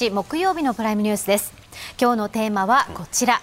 [0.00, 1.52] 10月19日木曜日のプライムニュースです。
[2.00, 3.42] 今日のテーマはこちら。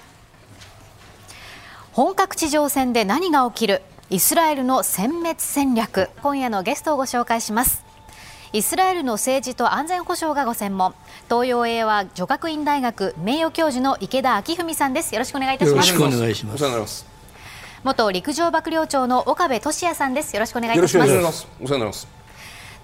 [1.91, 3.83] 本格地上戦で何が起きる？
[4.09, 6.09] イスラエルの殲滅戦略。
[6.23, 7.83] 今夜のゲストをご紹介します。
[8.53, 10.95] イスラエルの政治と安全保障がご専門。
[11.29, 15.13] 東洋英和女学院大学名誉教授の池田昭文さんです。
[15.13, 15.93] よろしくお願いいたします。
[15.93, 17.05] よろしくお願いします。
[17.83, 20.35] 元陸上幕僚長の岡部俊也さんです。
[20.35, 21.07] よろしくお願いいたします。
[21.07, 22.16] お世話になります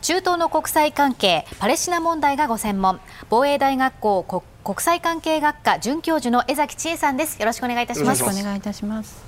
[0.03, 2.99] 中東の国際関係パレスチナ問題がご専門。
[3.29, 7.39] 防衛大学校国際関係学科准教授の江崎千恵さんです。
[7.39, 8.21] よろしくお願いいたします。
[8.21, 9.23] お願いいたします。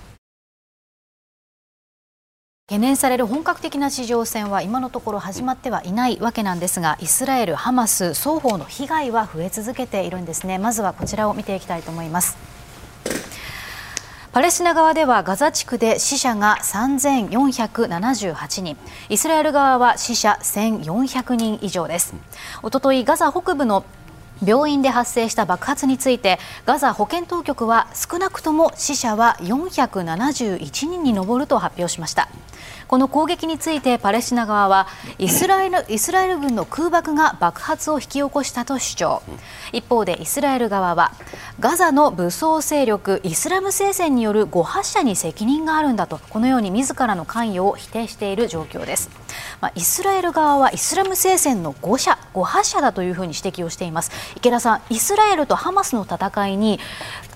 [2.67, 10.57] 懸念される本格的な地上戦は今のところ始まってはいないわけなんですがイスラエル、ハマス双方の被害は増え続けているんですね。
[10.57, 12.35] まずはこちらを見ていきたいと思います
[14.35, 18.75] パレスチナ側ではガザ地区で死者が3478人。
[19.07, 22.13] イスラエル側は死者1400人以上です。
[22.61, 23.85] おとといガザ北部の
[24.45, 32.27] 病院で発生した爆発についてガザ保健当局は少なくとも死者は471人に上ると発表しました。
[32.87, 39.21] この攻撃についてパレスチナ側はイスラエルイスラエル軍の空爆が爆発を引き起こしたと主張。
[39.71, 41.11] 一方でイスラエル側は
[41.59, 49.09] ガザの武装勢力イスラム聖戦による誤発射に責任があるんだとこのように自らの関与を否定している状況です、
[49.61, 54.11] まあ、イスラエル側はイスラム聖戦の誤射誤発射だというふうに指摘をしています。
[54.35, 56.79] 池田さんイスラエルとハマスの戦いに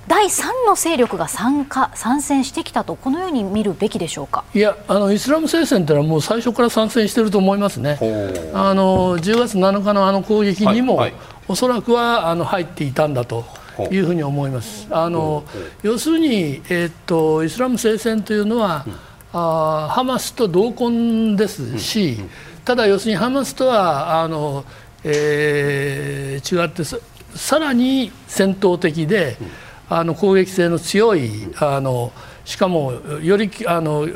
[0.09, 4.43] 第3の勢力が参加参戦してきたとこのように見るべきでしょうか？
[4.55, 7.99] いやあのイスラム聖戦というのはもう最初から参戦していると思いますね。
[8.51, 13.45] あの10月7日のあの攻撃にも、はいはい、おそらくはあの入っていたんだと。
[13.91, 14.87] いうふうに思います。
[14.89, 15.45] あの
[15.83, 18.93] 要するに、えー、っとイスラム聖戦というのは、うん、
[19.31, 22.29] あハマスと同根ですし、うん、
[22.65, 24.65] ただ要するにハマスとはあの、
[25.05, 29.47] えー、違ってさらに戦闘的で、うん
[29.89, 32.11] あの攻撃性の強いあの
[32.45, 34.07] しかもよりあの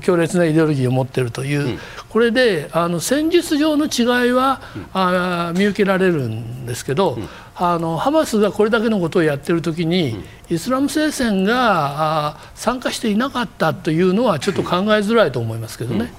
[0.00, 16.12] 強烈なイデオロギーを持っているという、うん、これであの戦術上の違いは、うん、あ見受けられるんですけど、うん、あのハマスがこれだけのことをやっている時に、イスラム聖戦があ参加していなかったというのはちょっと考えづらいと思いますけどね。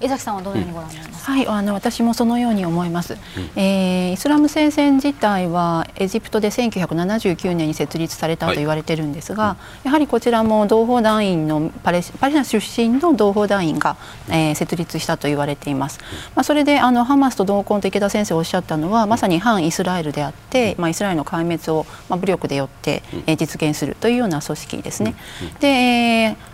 [0.00, 1.26] 江崎さんはどのようにご覧になります？
[1.26, 3.18] か、はいあの私もそのように思います、うん、
[3.60, 13.96] えー、イスラム聖戦自体はエジプトで1979年に設立されたと言われてるんですが、はい、やはりこちらも同胞団員のパレパレスチナ出身の同胞団員が、
[14.28, 15.98] えー、設立したと言われています、
[16.34, 25.14] まあ、それであのハマスと同根と池田先生おっしゃったのはまさに反イスラエルであって、まあ、イスラエルの壊滅を、まあ、武力でよって、えー、実現するというような組織ですね。
[25.60, 26.47] で、えー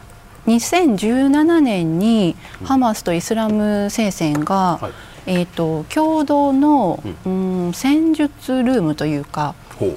[0.46, 4.92] 2017年にハマスとイスラム聖戦が、はい、
[5.26, 9.54] えーと、共同の、うん、戦術ルームというか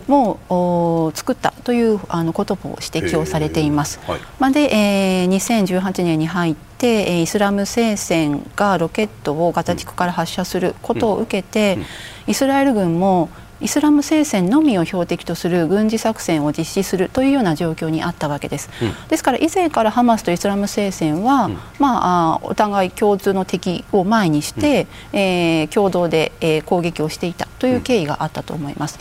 [0.08, 4.00] もお作ったというあのことも指摘をされています。
[4.08, 11.82] はい、まあ、で、えー、2018年に入ってイスラム聖戦がロケットをガザ地区から発射することを受けて、うん。
[11.82, 11.88] うん、
[12.32, 13.30] イスラエル軍も
[13.60, 18.70] イスラム聖戦のみを標的とする軍事作戦を実施するというような状況にあったわけです。
[18.82, 29.00] うん、ですから以前からハマスとイスラム聖戦は、うん、まあ、お互い共通の敵を前にして、うん、えー、共同で、えー、攻撃をしていたという経緯があったと思います。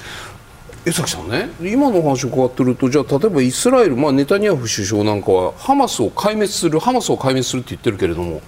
[0.87, 8.41] 江崎さんね、今の話を伺ってると、じゃあ、例えばイスラエル、まあ、ネタニヤフ首相なんかは、ハマスを壊滅する、ハマスを壊滅するって言ってるけれども、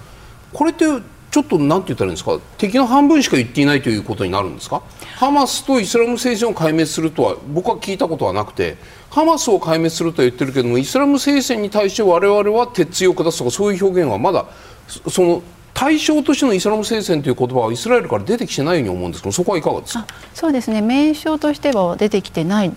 [0.52, 0.84] これって
[1.30, 2.38] ちょっとなんて言ったらいいんですか？
[2.56, 4.82] 敵の半分しか言っていないということになるんですか？
[5.16, 8.76] ハマスとイスラム聖戦を壊滅するとは僕は聞いたことはなくて
[9.10, 14.46] ハマスを壊滅するとは言ってるけどもイスラム聖戦に対して我々は鉄強く出すとかそういう表現はまだ
[14.86, 15.42] その
[15.74, 20.06] 対象としてのイスラム聖戦という言葉はイスラエルから出てきてないように思うんですけどそこはいかがですか？
[20.34, 20.80] そうですね。
[20.80, 22.72] 名称としては出てきてない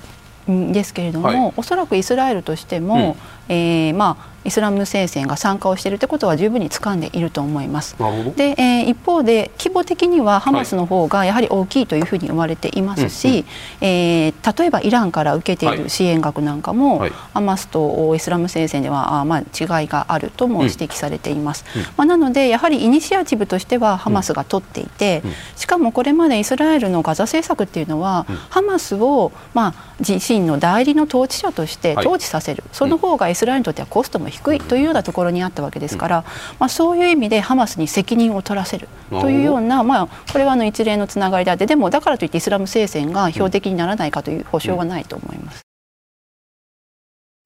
[0.49, 3.15] んですけれども、はい、おそらくイスラエルとしても、
[3.49, 7.95] うん、えー、まあイスラム聖戦が参加をしているということは十分に掴んでいると思います。
[8.35, 13.45] で、えー、一方で規模的にはハマスの方がやはり大きいというふうに言われていますし、はい、
[13.81, 21.65] えー、例えばイランから受けている支援額なんかも、はい、ハマスとイスラム聖戦ではあまあ違いがあるとも指摘されています。
[21.75, 25.21] うん、まあ、なのでやはりイニシアチブとしてはハマスが取っていて、
[25.55, 36.25] しかもこれまでイスラエルのガザ政策っていうのは、うん、ハマスをまあ自身の代理の統治者として統治させる、その方がイスラエルにとってはコストも低いというようなところにあったわけですから、
[36.59, 45.61] まあ、そういう意味でハマスに責任を取らせるというような、まあ、これはあの一連のつながりであってでもだからといってイスラム聖戦が標的にならないかという保証はないと思います。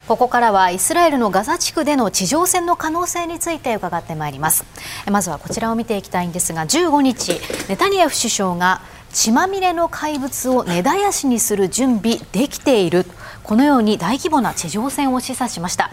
[0.08, 4.64] ここからはイスラエルのガザ地区での地上戦の可能性について伺ってまいります
[5.10, 7.40] まずはこちらを見ていきたいんですが15日
[7.70, 8.82] ネタニヤフ首相が
[9.16, 13.06] 血まみれの怪物を根絶やしにする準備できている
[13.44, 15.90] このように大規模な地上戦を示唆しました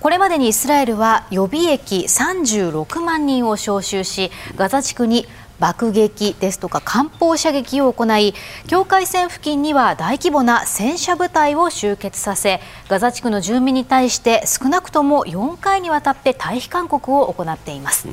[0.00, 5.26] これまでにイスラエルは予備役36万人を招集しガザ地区に
[5.58, 8.32] 爆撃ですとか艦砲射撃を行い
[8.68, 18.06] 境界線付近には大規模な戦車部隊を集結させガザ地区の住民に対して少なくとも4回にわたって退避勧告を行っています。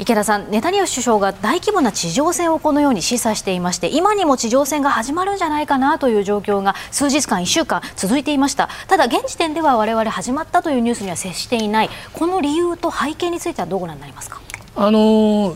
[0.00, 8.70] 池田さん、ネタニヤフ首相が大規模な地上戦をこのように示唆していまして今にも地上戦が始まるんじゃないかなという状況が数日間、1週間続いていました。
[8.88, 11.90] ただ、現時点では我々始まったというニュースには接していない。
[12.14, 14.40] この理由と背景についてはどうご覧になりますか？
[14.74, 15.54] あの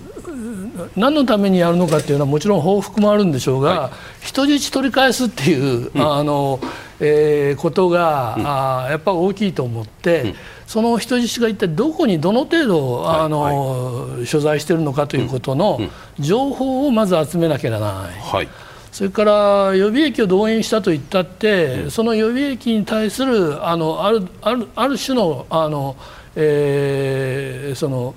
[0.95, 3.89] 何のためにやるのかっていうのはもちろん報復もあるんでしょうが、は
[4.23, 6.61] い、人質取り返すっていう、うん、あの
[7.01, 10.35] えー、ことが、うん、あやっぱ大きいと思って、うん、
[10.67, 15.81] その人質が一体どこにどの程度、はい、あの、はい、所在しているのかということの
[16.19, 18.13] 情報をまず集めなきゃならない。
[18.21, 18.49] はい。
[18.93, 25.97] それから予備役を動員したと言ったって、その予備役に対するあのあるあるある種のあの、
[26.37, 28.15] えー、その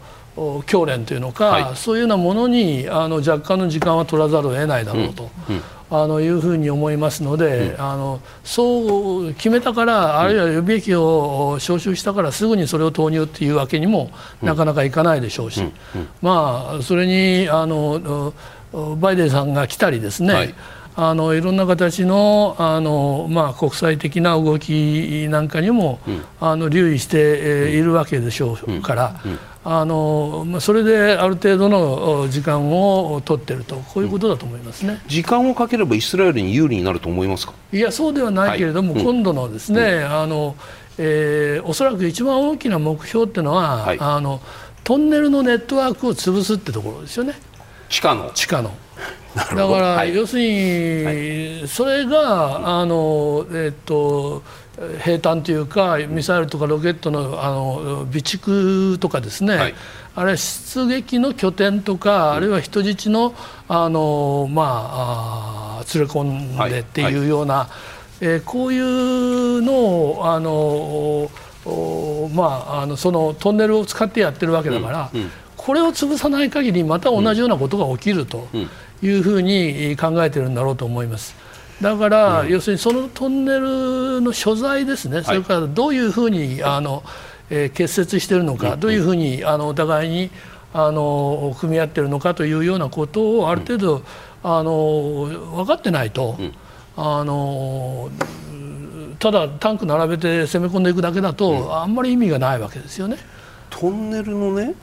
[0.67, 5.31] 教練というのか、はい、そういうようなものにあの若干の時間は取らざるを得ないだろうと。
[5.49, 5.55] うん。
[5.55, 14.11] うんあのいうふうに思いますので、うん、あのそう決めたから、あるいは予備役を招集したからすぐにそれを投入っていうわけにも
[14.41, 15.63] なかなかいかないでしょうし、
[16.21, 18.33] まあ、それにあの
[18.99, 20.53] バイデンさんが来たりですね、はい。
[20.99, 29.31] あのいろんな形のあの、まあ、国際的な動きなんかにも、うん、あの留意して、えー、いるわけでしょうから、うん。
[29.31, 37.53] うん、あのまあ、それである程度の時間を取っているとこういうことだと思いますね、時間をかければイスラエルに有利になると思いますか？
[37.73, 40.55] いやそうではないけれども、はい、今度のですね、あの
[40.97, 44.39] えー、おそらく一番大きな目標っていうのは、はい、あの
[44.85, 47.33] トンネルのネットワークを潰すってところですよね。
[47.89, 48.31] 地下の。
[48.33, 48.71] 地下の。
[49.35, 54.43] だから、要するに、それがあの、えっと
[54.99, 59.75] 兵隊というかミサイルとかロケットのあの備蓄とかですね、はい、
[60.15, 63.33] あれ出撃の拠点とか、あるいは人質の
[63.67, 67.69] あの、まあ、連れ込んでっていうような、は
[68.21, 71.29] い、えー、こういうのをあの
[72.33, 78.47] まあ、あのそのトンネルを使ってやってるわけだから、うんうん、これを潰さない限りまた同じようなことが起きると。
[78.53, 78.69] うん。
[79.01, 81.35] いうふうに考えてるんだろうと思います。
[81.81, 87.03] だから、要するにそのトンネルの所在ですね、それからどういうふうにあの、
[87.49, 90.31] えー、結節しているのか、どういうふうにあのお互いに
[90.73, 94.01] あの組み合っているのかというようなことをある程度、
[94.43, 95.25] あの
[95.55, 96.37] 分かってないと、
[96.95, 98.09] あの
[99.19, 103.17] ただタンク並べて攻め込んでいくだけだと、あんまり意味がないわけですよね。
[103.69, 104.73] トンネルのね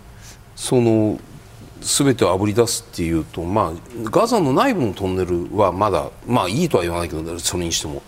[0.55, 1.19] その
[1.85, 8.03] 全てをあぶり出すっていうと、まあ、ガザの内部のトンネルはまだ、まあ、いいとは言わないけどそれにしても。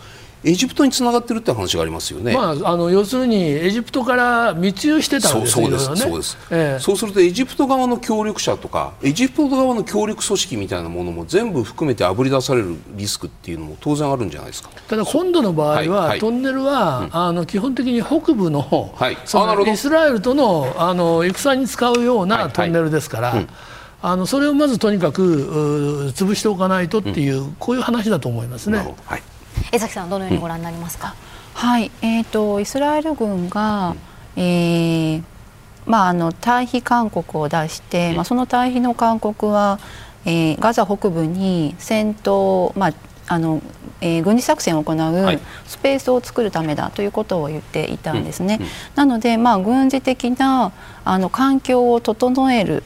[0.44, 14.71] エジプトにつながってるって話がありますよね、まあ、あの要するにエジプトから密輸してたんですそうです、ね、そうです、ええ、そうするとエジプト側の協力者とかエジプト側の協力組織みたいなものも全部含めてあぶり出されるリスクっていうのも当然あるんじゃないですか。
[14.88, 23.28] ただ今度の場合は、はいはい、トンネルは、うん、あの基本的に北部の,、はい、そのイスラエルとのあの戦に使うようなトンネルですから。
[23.28, 23.50] はいはいうん。
[24.02, 28.78] あのそれをまずとにかく潰しておかないとっていう、うん、こういう話だと思いますね。
[29.07, 29.23] はい、
[29.72, 31.14] 江崎さんどのようにご覧になりますか？
[31.54, 33.90] うん、はい、えっ、ー、とイスラエル軍が、
[34.36, 35.22] うん、えー、
[35.86, 39.78] まああの退避勧告を出して、まあその退避の勧告は、
[40.25, 42.92] えー、ガザ北部に戦闘まあ
[43.28, 43.60] あの
[44.02, 48.60] えー、軍事作戦を行うスペースを作るためだということを言っていたんですね。
[48.94, 50.70] なので、まあ、軍事的な
[51.04, 52.84] あの環境を整える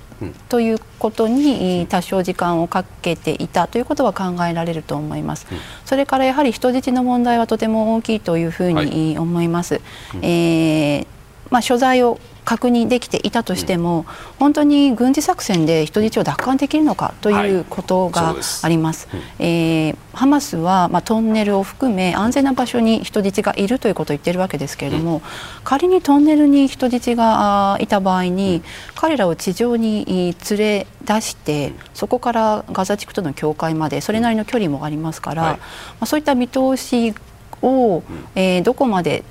[0.49, 5.47] ということに多少時間をかけていたということは考えられると思います。
[5.85, 9.75] それからやはり人質の問題はとても大きいというふうに思います。
[9.75, 9.83] はい、
[10.23, 11.07] えー、
[11.51, 14.05] まあ、所在を確認できていたとしても、うん、
[14.39, 19.09] 本当に軍事作戦で人質を奪還できるのかということがあります。
[19.11, 25.23] はい、えー、ハマスは、まあ、トンネルを含め安全な場所に人質がいるということを言っているわけですけれども、うん、
[25.65, 28.63] 仮にトンネルに人質がいた場合に、うん、
[28.95, 35.65] 彼らを地上に連れ出してそこからガザ地区との境界までそれなりの距離もありますから、はい、ま
[36.01, 37.15] あ、そういった見通し
[37.63, 38.03] を、
[38.35, 39.25] えー、どこまで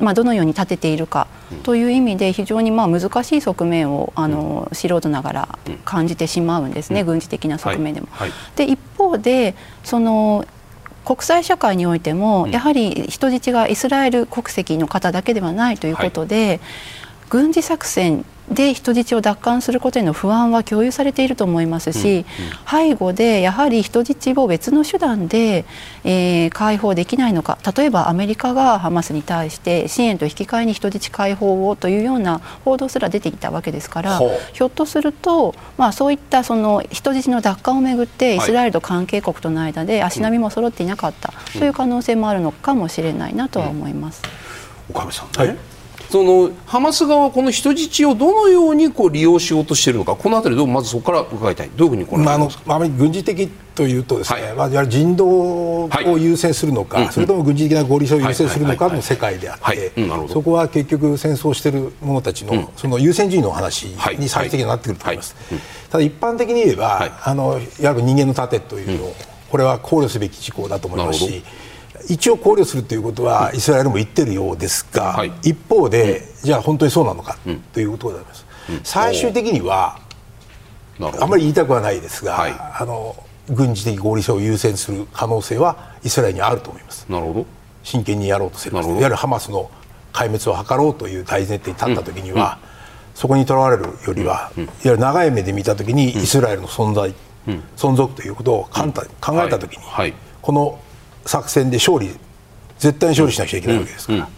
[0.00, 1.26] まあ、どのように立てているか
[1.62, 8.08] という意味で非常にまあ難しい側面をあの素人ながら感じてしまうんですね、軍事的な側面でも。
[8.56, 10.44] で一方でその
[11.04, 16.60] 国際社会においてもやはり人質がイスラエル国籍の方だけではないということで、
[17.30, 22.24] 軍事作戦で人質を奪還することへの不安は共有されていると思いますし、
[22.70, 25.64] 背後でやはり人質を別の手段で、
[26.04, 27.58] えー、解放できないのか。
[27.76, 34.20] 例えばアメリカがハマスに対して支援と引き換えに人質解放をというような報道すら出てきたわけですから
[34.52, 44.22] ひょっとすると、まあ、そういったその人質の奪還をめぐってイスラエルと関係国との間で足並みも揃っていなかった、という可能性もあるのかもしれないなとは思います。
[44.88, 45.75] 岡部さん、ね、はい
[46.10, 59.92] そのハマス側はこの人質をどのようにこう利用しようとしているのか、このあたりどうまずそこから伺いたい、どういうふうにこれ、まあ、あのあまり軍事的というとですね、はい、まあ、人道を優先するのか、はい、それとも軍事的な合理性を優先するのかの世界であって、
[60.28, 63.86] そこは結局戦争している者たちの、その優先順位の話
[64.18, 65.34] に最終的になってくると思います。
[65.90, 69.16] ただ一般的に言えば、あのいわゆる人間の盾というのを、
[69.50, 71.42] これは考慮すべき事項だと思いますし。
[72.08, 77.38] 一応考慮するということはイスラエルも言ってるようですが、はい、一方で、じゃあ本当にそうなのか
[77.72, 78.46] ということでございます。
[78.84, 79.98] 最終的には
[81.20, 83.14] あまり言いたくはないですが、はい、あの
[83.48, 87.06] 軍事的合理性を優先する可能性はイスラエルにあると思います。
[87.08, 87.46] なるほど。
[87.82, 88.68] 真剣にやろうとす。
[88.68, 89.70] るいわゆるハマスの
[90.12, 93.14] 壊滅を図ろうという大前提に立った時には、うん。
[93.14, 97.14] そこにとらわれるよりは、うん、いわゆる長い目で見た時にイスラエルの存在、
[97.46, 100.78] うん、存続ということを考えた時に、はい、この
[101.26, 102.10] 作戦で勝利
[102.78, 104.28] 絶対に勝利しなくちゃいけないわけですか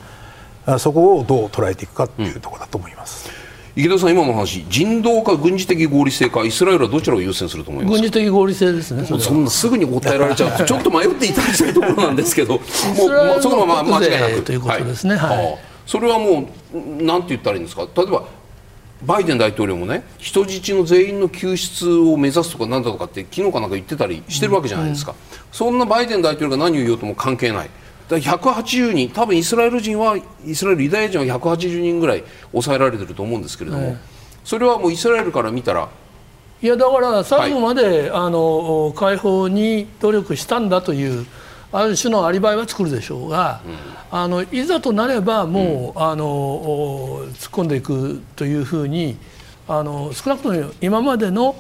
[0.67, 3.31] ら、うん、そこをどう捉えていくかというところだと思います。
[3.77, 8.01] 池田さん、今の話、人道か軍事的合理性か、イスラエルはどちらを優先すると思います？
[8.01, 10.59] 軍事的合理性ですね、そそんなすぐに答えられちゃう。
[10.59, 12.61] と、ちょっと迷っていただきたいところなんですけど、 も
[13.39, 14.43] うそのまま間違いなく。
[14.43, 18.25] ということですね、はい、はい、それはもう、なんて言ったらいいんですか、例えば
[19.05, 25.17] バイデン大統領もね人質の全員の救出を目指すとかなんだとかって昨日かなんか言ってたりしてるわけじゃないですか、うん、
[25.53, 27.71] そんなバイデン大統領が何を言おうとも関係ない。
[28.09, 33.97] だ180人多分イスラエル人はイスラエルユダヤ人は180人ぐらい抑えられてると思うんですけれども、
[34.45, 35.91] それはもうイスラエルから見たら
[36.61, 41.27] いやだから最後まで、はい、あの解放に努力したんだという
[41.71, 43.69] ある種のアリバイは作るでしょうが、う
[44.17, 49.19] ん、あのいざとなればもう、うん、あの突っ込んでいくというふうに
[49.67, 51.55] あの少なくとも今までの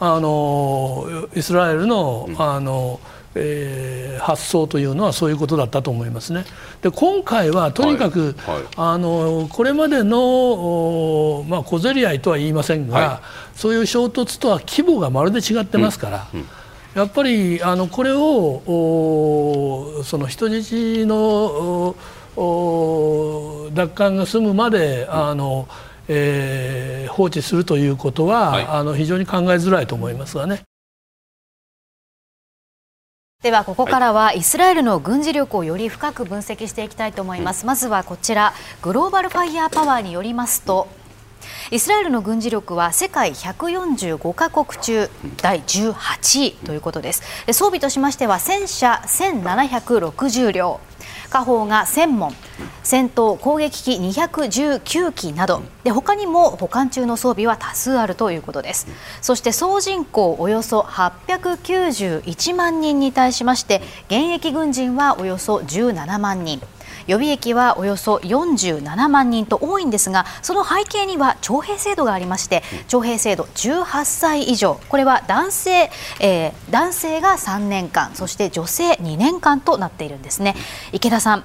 [0.00, 2.98] あのイスラエルの,、あの
[3.36, 6.44] えー、発想というのはそういうことだったと思いますね。
[6.82, 8.56] で今回はとにかく、はい。
[8.56, 13.22] はい、あのこれまでの、まあ、小競り合いとは言いませんが、は
[13.54, 16.26] い、そういう衝突とは規模がまるで違ってますから。
[16.34, 16.40] うん。
[16.40, 16.46] うん
[16.94, 21.96] やっぱりあのこれをその人質の
[22.36, 25.66] 奪還が済むまであの、
[26.06, 30.62] えー、放置するということは、はい、あの非常に考えづらいと思いますがね。
[33.42, 37.66] ではここからはイスラエルの軍事力をより深く分析していきたいと思います。
[37.66, 40.86] まずはこちらグローバルファイヤーパワーによりますと
[41.70, 47.22] イスラエルの軍事力は世界145カ国中第18位ということです。
[47.52, 50.80] 装備としましては戦車1760両。
[51.30, 52.34] 火砲が1000門。
[52.82, 55.62] 戦闘攻撃機219機など。
[55.82, 58.86] で他にも保管中の装備は多数あるということです。
[59.20, 66.60] そして総人口およそ891万人に対しまして現役軍人はおよそ17万人。
[67.06, 80.54] 予備役はおよそ47万人と多いんですがその背景には徴兵制度がありまして徴兵制度18歳以上これは男性、えー、男性が3年間そして女性2年間となっているんですね。
[80.92, 81.44] 池田さん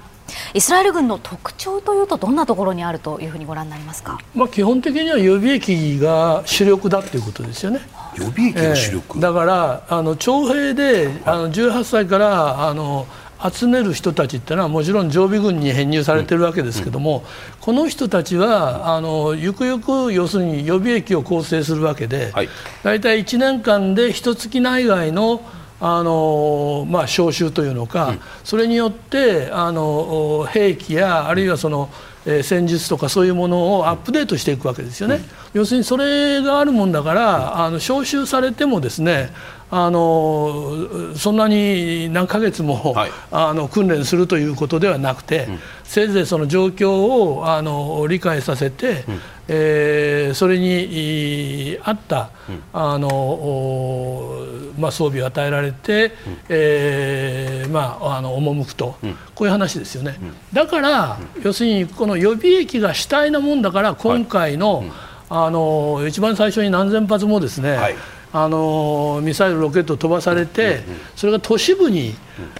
[0.54, 4.18] イスラエル軍の特徴というとどんなところにあるというふうにご覧になりますか？
[4.34, 7.80] まあ基本的には予備役が主力だということですよね。
[8.16, 13.06] 予備役が主力、えー、だからあの徴兵であの18歳からあの
[13.48, 17.24] 集める人たちっていうのはもちろん常備軍に編入されてるわけですけども、
[17.60, 22.48] この人たちはあのゆくゆく要するに予備役を構成するわけで、はい、
[22.82, 25.42] 大体1年間で一月内外の
[25.82, 28.12] あのまあ、招集というのか、
[28.44, 31.88] それによってあの兵器やあるいはその、
[32.26, 35.14] えー、戦術とかそういうものをアップデートしていくわけですよね。
[35.14, 39.32] うん、要するにそれがあるもんだからあの招集されてもですね
[39.72, 54.46] あのそんなに何ヶ月も、はい、あの訓練するということではなくて、うん、せいぜいその状況をあの理解させて、うん、えー、それに合った、うん、あの
[54.78, 58.96] まあ、装備を与えられて、うん、えー、まあ、あの赴くと、
[59.34, 60.18] こういう話ですよね。
[60.54, 64.88] だから、要するにこの予備役が主体なもんだから今回の、はい、
[65.28, 67.96] あの一番最初に何千発もですね、はい
[68.32, 70.82] あのミサイル、ロケット飛ばされて、
[71.16, 72.14] それが都市部に、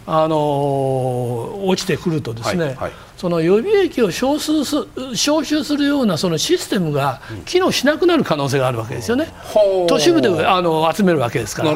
[0.07, 4.77] あの落ちてくるとですね、はいはいその予備役を招集す
[5.13, 9.27] 招集するようなそのシステムが機能しなくなる可能性があるわけですよね、
[9.83, 9.85] う。
[9.85, 11.75] ん、都市部であの集めるわけですから。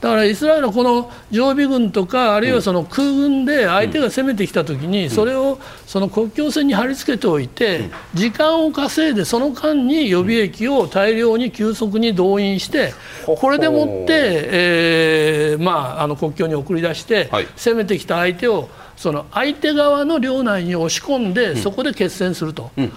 [0.00, 12.94] だからイスラエルはこの常備軍とかあるいはその空軍で相手が攻めてきたときにそれをその国境線に貼り付けておいて時間を稼いでその間に予備役を大量に急速に動員して
[13.26, 18.68] これでもって、えーまあ、あの国境に送り出して攻めてきた相手を
[18.98, 22.70] その相手側の領内に押し込んで、そこで決戦すると。
[22.76, 22.92] うん。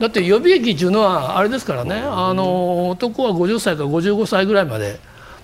[0.00, 4.98] だって予備役っていうのはあれですからね、あの男は50歳から55歳ぐらいまで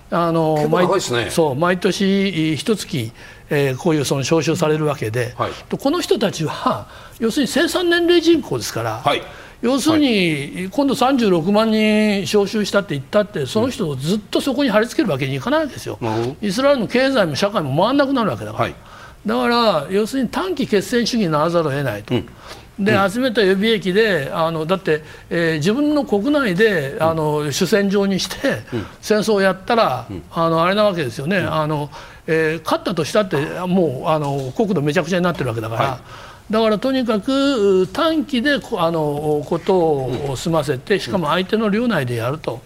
[0.09, 3.13] あの毎ね、そう毎年一月、
[3.49, 6.89] えー、こういうその招集されるわけで、はい、この人たちは
[7.19, 9.21] 要するに生産年齢人口ですから、はい、
[9.61, 18.63] 要するに、今度36万人招集したって言ったってその人をずっとそこに貼り付けるわけにいかないわけですよ、うん、イスラエルの経済も社会も回らなくなるわけだから。
[18.65, 18.75] はい
[19.25, 22.15] だから要するに短期決戦主義にならざるを得ないと。
[22.15, 22.27] うん。
[22.79, 28.61] で集めた予備役であのだって、えー、自分の国内であの主戦場にして
[29.01, 31.91] 戦争をやったら、あのあれなわけですよね、あの
[32.25, 33.37] えー、勝ったとしたって
[33.67, 35.81] もうあの国土めちゃくちゃになってるわけだから。
[35.81, 35.99] は
[36.49, 42.61] い、だからとにかく短期であのことを済ませてしかも相手の領内でやると。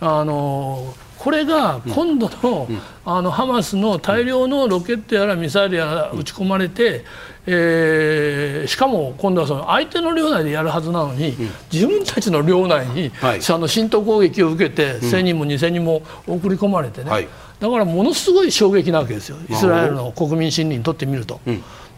[0.00, 2.66] あのこれが今度の,、
[3.04, 7.04] あのハマスの大量のロケットやらミサイルやら撃ち込まれて、
[7.46, 11.36] えー、しかも今度はその相手の領内でやるはずなのに、
[11.70, 17.28] 自分たちの領内に、はい、あの浸透攻撃を受けて、1000人も2000人も送り込まれてね、はい、
[17.60, 19.36] だからものすごい衝撃なわけですよ。
[19.46, 21.38] イスラエルの国民心理にとってみると。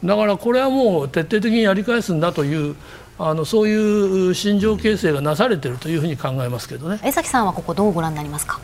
[0.02, 2.74] だからこれはもう徹底的にやり返すんだという
[3.28, 6.98] あのそういう心情形成がなされているというふうに考えますけどね。
[7.02, 8.60] 江崎さんはここどうご覧になりますか？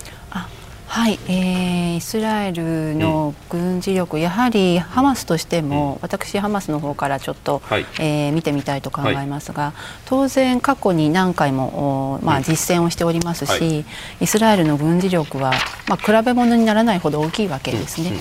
[0.91, 9.73] はい、えー、イスラエルの軍事力、うん、やはりハマスとしても、うん、私、ハマスの方からちょっと、はい、えー、見てみたいと考えますが、はい、
[10.07, 13.85] 当然、過去に何回も、まあ、実践をしておりますし、はい、
[14.23, 15.53] イスラエルの軍事力は、
[15.89, 18.11] まあ、比べ物にならないほど大きいわけですね。
[18.11, 18.19] うん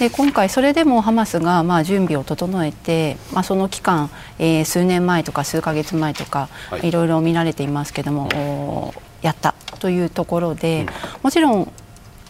[0.00, 4.08] で今回、それでもハマスがまあ準備を整えて、まあ、その期間、
[4.38, 10.86] えー、数年前とか数か月前とか、はい、いろいろ見られていますけれども、やったというところで、
[11.22, 11.70] もちろん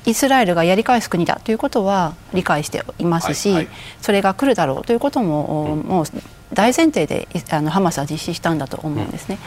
[0.04, 6.04] イスラエルがやり返す国だということは理解していますし、はいはい、それが来るだろうということも、もう
[6.52, 9.38] 大前提であのハマスは実施したんだと思うんですね。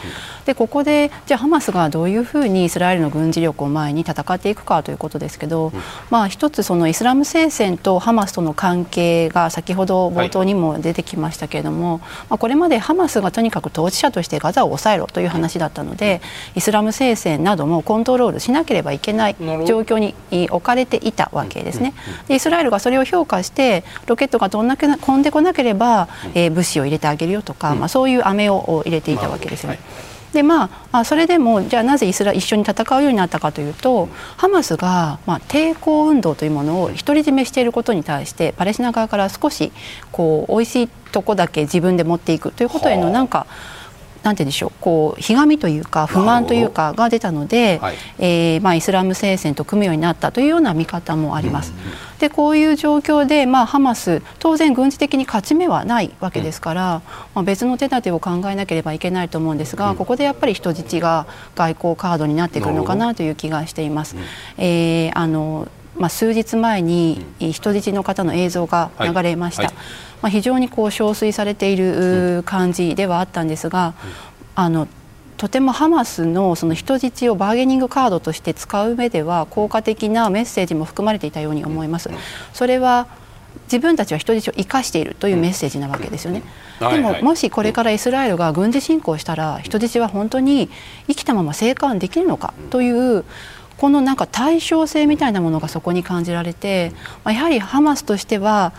[0.45, 5.71] でここでじゃあハマスがどういうふうにイスラエルの軍事力を前に戦っていくかということですけど、
[6.09, 16.21] まあ、一つそのイスラム聖戦とハマスとの関係が先ほど冒頭にも出てきましたけれども、はい、まあ、これまでハマスがとにかく統治者としてガザを抑えろという話だったので
[16.55, 19.35] イスラム聖戦などもコントロールしなければいけない
[19.65, 20.15] 状況に
[20.49, 21.93] 置かれていたわけですね。
[22.27, 29.79] でイスラエルがそれを評価してロケットが飛ん飛んでこなければ、えー、物資を入れてあげるよとか、まあ、そういう飴を入れていたわけですよね。
[30.33, 39.71] でまあ、それでもじゃあなぜイスラ一緒に戦うようになったかというとハマスが、まあ、抵抗運動というものを独り占めしていることに対してパレスチナ側から少し
[40.11, 43.39] こう美味しいとこだけ自分で持っていくということへのなんか。
[43.39, 43.82] はあ
[44.23, 51.73] なんて言うんでしょうこうひがみというか不満というかが出たので、はい、えー、まあ、イスラム聖戦と組むようになったというような見方もあります。
[51.73, 57.01] うん、でこういう状況で、まあ、ハマス当然軍事的に勝ち目はないわけですから、うん、
[57.35, 64.15] まあ、別の手立てを考えなければいけないと思うんですが、うん、ここでやっぱり人質が外交カードになってくるのかなという気がしています。
[64.57, 69.63] えー、あのまあ、数日前に人質の方の映像が流れました。
[69.63, 69.73] はい。
[69.73, 69.85] はい
[70.23, 73.93] まあ、非常にこう憔悴されている感じではあったんですが、
[74.55, 74.87] あの
[75.35, 82.09] とてもハマスのその人質をバーゲニングカードとして使う上では効果的なメッセージも含まれていたように思います。
[82.53, 83.07] それは
[83.65, 86.43] 自分たちは人質を生かしているというメッセージなわけですよね。
[86.79, 90.69] でももしこれからイスラエルが軍事侵攻したら人質は本当に
[91.07, 93.25] 生きたまま生還できるのかという
[93.77, 96.91] このなんか対称性みたいなものがそこに感じられて、
[97.23, 98.73] まあ、やはりハマスとしては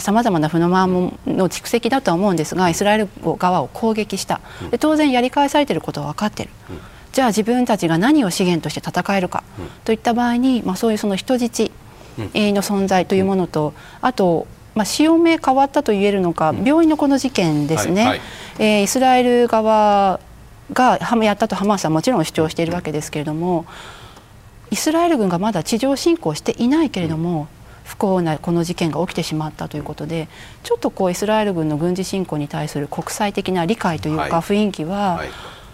[0.00, 4.40] さまざ、まな不満の蓄積だとは思うんですがイスラエル側を攻撃した。
[4.70, 6.52] で当然やり返されていることは分かっている。
[7.12, 9.42] じゃあ自分たちが何を資源として戦えるか。
[9.84, 11.70] といった場合に、まあ、そういうその人質
[12.18, 18.20] の存在というものとあとまあ、潮目変わったと言えるのか、病院のこの事件ですね、はいはい、
[18.60, 20.20] えー、イスラエル側
[20.72, 23.66] がやったとハマスはもちろん主張しているわけですけれども
[24.70, 27.48] イスラエル軍がまだ地上侵攻していないけれども、
[27.84, 30.28] 不幸なこの事件が起きてしまったということで
[30.62, 35.22] ちょっとこうイスラエル軍の軍事侵攻に対する国際的な理解というか雰囲気は、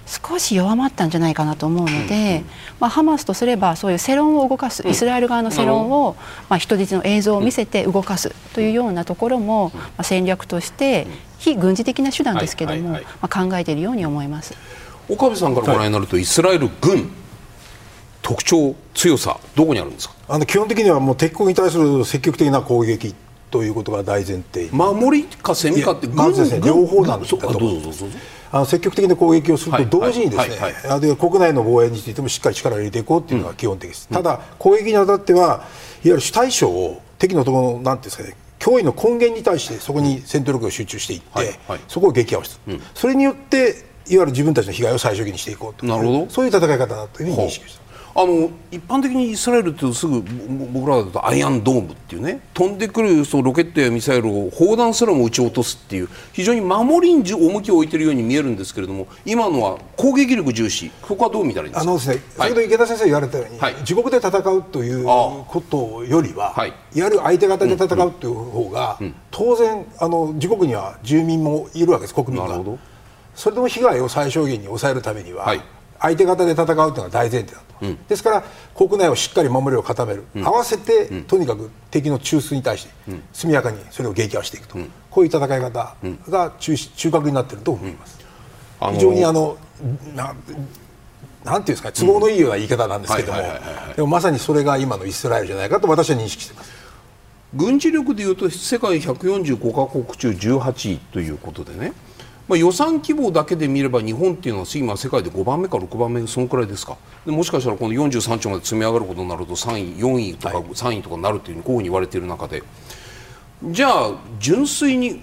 [0.06, 2.46] 少し弱まったんじゃないかなと思うので、うん、
[2.78, 6.16] まあ、ハマスとすればそういう世論を動かす、イスラエル側の世論を、
[6.48, 11.06] まあ、人質の映像を見せて動かすというようなところも、まあ、戦略として
[11.38, 14.54] 非軍事的な手段ですけども、まあ、考えているように思います
[15.08, 17.10] 岡部さんからご覧になると、イスラエル軍
[18.22, 20.14] 特徴強さどこにあるんですか？
[20.28, 23.14] あの基本的にはもう敵国に対する積極的な攻撃
[23.50, 24.70] ということが大前提。
[24.72, 26.66] 守りか攻めかってまずですね。
[26.66, 28.04] 両方なんだと思います
[28.50, 35.66] あの積極的な攻撃をすると同時にですね、はいはい、国内の防衛についてもしっかり力を入れていこうというのが基本的です、うん、ただ攻撃にあたってはいわ
[36.04, 43.74] ゆる主対象を敵のところなんていうんですかね脅威の根源に対してそこに戦闘力を集中していって、はいはい、そこを撃破をする、うん、それによって
[44.08, 45.86] いわゆる自分たちの被害を最小限にしていこうと。
[45.86, 46.30] なるほど。
[46.30, 47.84] そういう戦い方だというふうに認識した。
[48.16, 50.22] あの一般的にイスラエルってすぐ
[50.72, 52.42] 僕らだとアイアンドームっていうね。
[52.54, 60.92] 飛んでくるそのロケットやミサイルを砲弾すらも撃ち落とすっていう非常に守りに重きを置いているように見えるんですけれども今のは攻撃力重視。
[61.02, 61.90] ここはどう見たらいいんですか？
[61.90, 69.06] あのですね、先ほど池田先生言われたように、はい、自国で戦うということよりは、はい、いわゆる相手方で戦うという方が、うん。
[69.08, 72.62] うん、当然あの自国には住民もいるわけです国民が。
[73.34, 75.60] それでも被害を最小限に抑えるためには、はい。
[76.04, 78.44] 相手方で戦うというのが大前提だと、うん、ですから
[78.76, 82.90] 国内をしっかり守りを固める、うん、合わせて、うん、とにかく敵の中枢に対して
[83.32, 84.76] 速やかにそれを撃破していくと、
[85.10, 85.96] こういう戦い方
[86.28, 88.18] が中中核になっていると思います。
[88.92, 89.56] 非常にあの
[90.14, 90.34] な
[91.44, 93.38] なんていうんですか都合のいいような言い方なんですけども
[93.96, 96.72] でもまさにそれが今のイスラエルじゃないかと私は認識しています。
[97.54, 101.92] 軍事力でいうと世界145か国中18位ということでね
[102.46, 106.98] まあ、予算規模だけで見れば日本っていうのは今世界で5番目か6番目そのくらいですか。
[107.24, 112.62] でもしかしたらこの43兆まで積み上がることになると3位4位とか3位とかになるというふうにこういうふうに言われている中で。
[113.70, 115.18] じゃあ純粋に、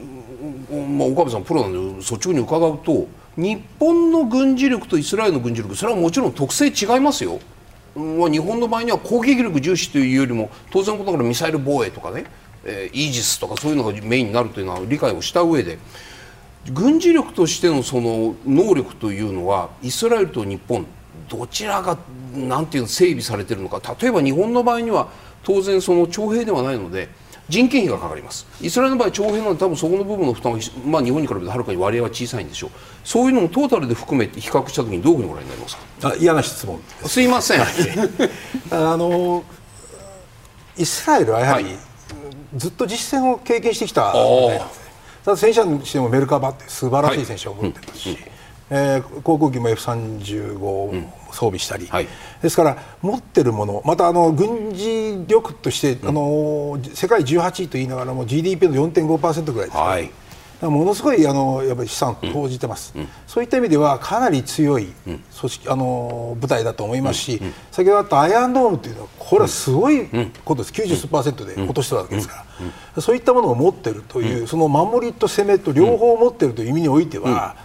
[0.97, 3.07] まあ、岡部さんプロなんで率直に伺うと
[3.38, 7.39] 日本の軍事力とイスラエルの軍事力それはもちろん特性違いますよ。
[7.95, 12.25] まあ、日本の場合には攻撃力重視というよりも当然のことからミサイル防衛とかね、
[12.63, 15.77] えー、イージスとかそういうのがメインになるというのは理解をした上で
[16.69, 20.86] 軍事力としてのその能力というのはイスラエルと日本
[21.28, 21.97] どちらが
[22.36, 23.82] なんていう整備されているのか。
[24.00, 25.10] 例えば日本の場合には
[25.43, 27.10] 当然その徴兵ではないので
[27.50, 28.45] 人件費がかかります。
[28.62, 32.69] イスラエルの場合徴兵なんで多分そこの部分の負担は、まあ、日本に比べてはるかに割合は小さいんでしょう。
[33.04, 36.10] そういうのもトータルで含めて比較した時にどういうふうにご覧になりますか？
[36.10, 37.21] あ嫌な質問す。
[37.21, 37.62] いません。
[38.71, 39.43] あの
[40.78, 41.74] イスラエルはやはり、はい、
[42.56, 44.62] ずっと実戦を経験してきたので
[45.23, 48.17] ただ戦車にしてもメルカバって素晴らしい戦車を持ってますし、はい。
[48.17, 48.25] うん、
[48.69, 50.93] えー、航空機も F35 を
[51.31, 52.07] 装備したり、うんはい、
[52.41, 60.12] ですから持ってるものまたあの軍事力として、うん、あの世界18位と言いながらも GDP の4.5%ぐらいですから、はい
[60.69, 70.08] ものすごいあのやっぱり資産を投じてます、うん、そういった意味ではかなり強い組織、あの部隊だと思いますし、うん、先ほどあったアイアンドームというのはこれはすごい
[70.45, 72.45] ことです、90数パーセントで落としてるわけですか
[72.95, 77.56] ら、そういったものを持っているという、その守りと攻めと両方持っているという意味においては、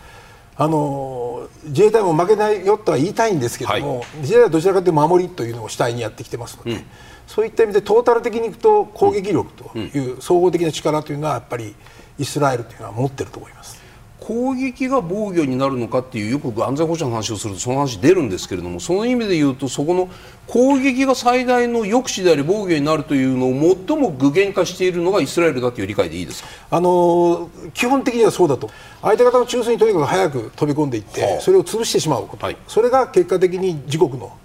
[0.59, 6.83] あの自衛隊も負けないよとは言いたいんですけども、はい、自衛隊はどちらかというと守りというのを主体にやってきてますので、
[7.27, 11.75] そういった意味でトータル的にいくと攻撃力という総合的な力というのはやっぱり
[12.19, 13.77] イスラエルというのは持ってると思います。
[14.19, 20.09] 攻撃が防御になるのかっていうよく安全保障の話をするとその話出るんですけれどもその意味で言うとそこの
[20.49, 26.49] 攻撃が最大の抑止であり防御になるというのを最も具現化しているのがイスラエルだという理解でいいですか？
[26.71, 28.69] あの基本的にはそうだと。
[29.01, 34.37] 相手方の中枢にとにかく早く飛び込んでいって、はあ、それを潰してしまうこと、はい、それが結果的に自国の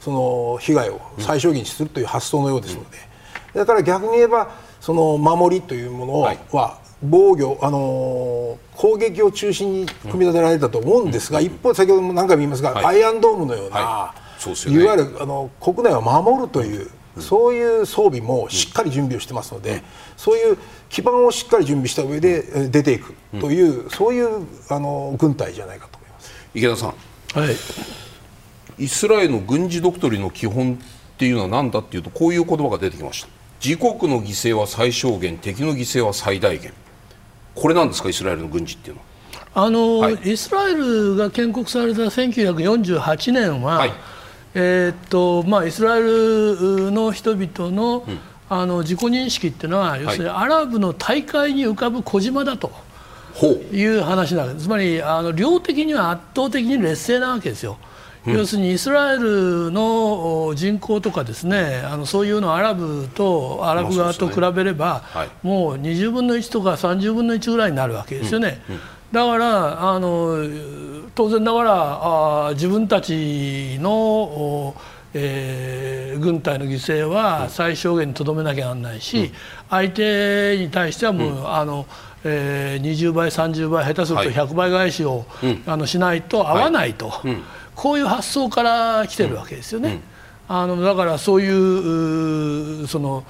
[0.00, 2.96] その被害を最小限にするという発想のようですので、
[3.54, 6.38] うん、だから逆に言えばその守りというものは、はい
[7.02, 14.70] 防御、あのー、攻撃を中心に組み立てられたと思うんですが、うん、一方、先ほども何回も言いますが、はい、アイアンドームのような、はい。
[14.70, 19.82] ね、いわゆるあの国内を守るという、うん、そういう装備もしっかり準備をしてますので、うん、
[20.16, 20.58] そういう
[20.88, 26.32] 基盤をしっかり準備した上で出ていくという、そういうあの軍隊じゃないかと思います。
[26.54, 26.88] 池田さん、
[27.38, 30.76] はい、イスラエルの軍事ドクトリンの基本っ
[31.18, 33.28] ていうのは何だっていうとこういう言葉が出てきました。
[33.62, 36.72] 自国の犠牲は最小限敵の犠牲は最大限
[37.54, 39.06] これなんですかイスラエルの軍事っていうのは？
[39.66, 43.92] あの、はい、イスラエルが建国された1948年は、はい、
[44.54, 52.70] えー、っとまあ、イスラエルの人々のうん、あの自己認識っていうのは、要するにアラブの大海に浮かぶ小島だと。
[53.72, 57.78] いう話なわけですつまりあの量的には圧倒的に劣勢なわけですよ。
[58.26, 68.62] 要するにイスラエルの人口とかですねあのそういうのアラブとアラブ側と比べれば、はい、もう20分の1とか30分の1ぐらいになるわけですよね。
[68.68, 68.74] うん。
[68.74, 68.80] うん、
[69.12, 70.36] だからあの
[71.14, 71.72] 当然ながら
[72.46, 74.74] あ自分たちの
[75.12, 79.30] えー、軍隊の犠牲は最小限にとどめなきゃならないし、うん、
[79.68, 81.84] 相手に対してはもう、うん、あの
[82.22, 87.36] えー、20倍、30倍下手すると100倍返しを、はい、あのしないと合わないと、はい、
[87.80, 90.00] こういう発想から来てるわけですよね。
[90.48, 91.48] あのだからそうい
[92.82, 93.24] うその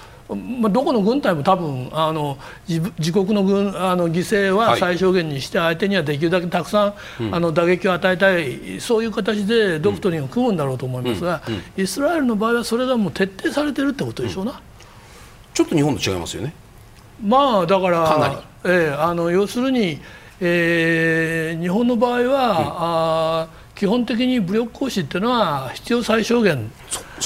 [0.60, 6.94] まあ、どこの軍隊も多分あの自国の軍あの犠牲は最小限にして相手にはできるだけたくさん、はい、
[7.32, 11.54] あの打撃を与えたいそういう形でドクトリンを組むんだろうと思いますが、うん。
[11.54, 14.60] うん、イスラエルの場合はそれがもう徹底されてるってことでしょうな、
[15.52, 16.54] ちょっと日本と違いますよね。
[17.24, 20.00] まあだからえー、あの要するに、
[20.40, 26.70] えー、日本の場合は、うん、あ基本的に武力行使っていうのは必要最小限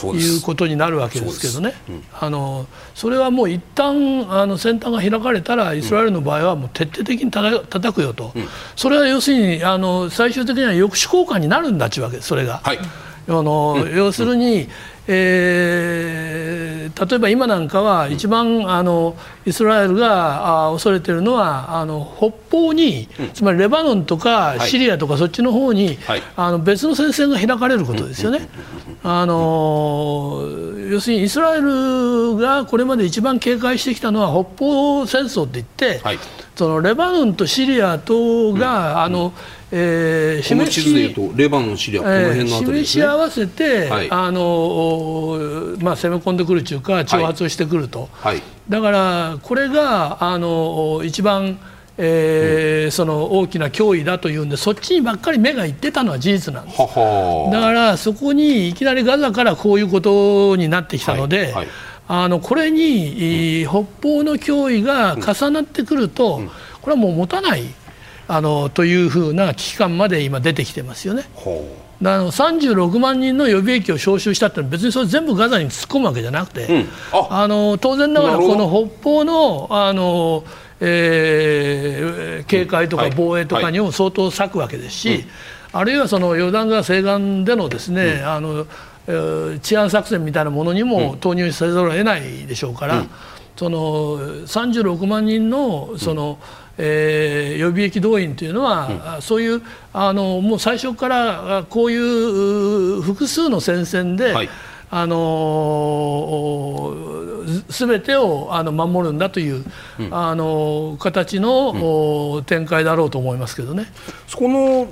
[0.00, 12.60] ということになるわけですけどね、うん、あのそれはもう一旦あの先端が開かれたらイスラエルの場合はもう徹底的にたたくよと、うん、それは要するにあの最終的には抑止効果になるんだというわけですそれが。
[12.62, 12.78] はい。
[12.78, 14.68] あの、要するに、
[15.08, 16.63] えー、
[17.00, 28.48] 例えば今なんかは一番あのイスラエルがあ恐れているのはあの北方に、つまりレバノンとかシリアとかそっちの方に、はい、あの別の戦線が開かれることですよね。
[29.02, 30.48] あの
[30.88, 36.18] 要するにイスラエルがこれまで一番警戒してきたのは北方戦争って言って、はい、
[36.54, 39.32] そのレバノンとシリアとが、うん、あの、
[39.76, 51.58] えー、示しでいうとレバノン、シリア、この辺のね、示し合わせて、はい、あのまあ、攻め込んでくるというか挑発をしてくると、はい、だからこれがあの一番、
[51.98, 56.78] えー、うん、その大きな脅威だというんでそっちにばっかり目がいってたのは事実なんです。
[56.78, 61.68] だからそこにいきなりガザからこういうことになってきたので、はい、
[62.06, 66.46] あのこれに、うん、北方の脅威が重なってくると、うん、
[66.80, 67.64] これはもう持たない。
[68.26, 71.24] あのというふうな危機感まで今出てきてますよね。
[72.02, 77.42] あの36万人の予備役を招集したって別にそれ全部ガザに突っ込むわけじゃなくて、うん、あ。
[77.42, 80.44] あの当然ながらこの北方のあの、
[80.80, 85.18] えー、警戒とか防衛とかにも相当割くわけですし、はい。
[85.18, 85.26] はい、
[85.72, 88.66] あるいはそのヨルダン川西岸でのですね、うん、あの
[89.60, 93.10] 治安作戦みたいなものにも投入せざるを得ないでしょうから、うん、
[93.56, 104.48] その36万人のその、うんえー、予備役動員というのは、うん、そういうあのもう最初からこういう複数の戦線で、はい、
[104.90, 106.94] あの
[107.68, 109.64] 全てをあの守るんだという、
[109.98, 113.86] うん、あの形の、うん、展開だろうと思いますけどね。
[114.26, 114.88] そこの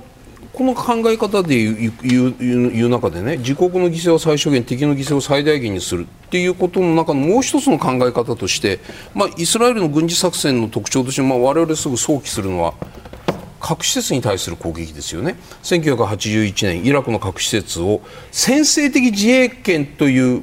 [0.53, 8.79] この考え方でいう中でね自国の犠牲を最小限敵の犠牲を最大限にするっていうことの中のもう一つの考え方として、
[9.15, 12.75] まあ、イスラエルの軍事作戦の特徴として、まあ、我々すぐ想起するのは
[13.63, 15.37] 核施設に対する攻撃ですよね。
[15.63, 20.41] 1981年イラクの核施設を先制的自衛権という、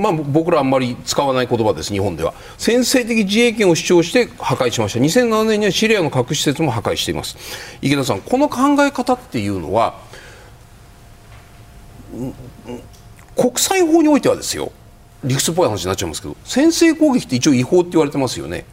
[0.00, 2.34] まあ、僕らあんまり使わない言葉です日本では。
[2.58, 4.98] 先制的自衛権を主張して破壊しました。
[4.98, 7.36] 2007年にはシリアの核施設も破壊しています。
[7.82, 10.00] 池田さんこの考え方っていうのは
[13.36, 14.72] 国際法においてはですよ
[15.22, 18.64] 理屈っぽい話になっちゃいますけど先制攻撃って一応違法って言われてますよね。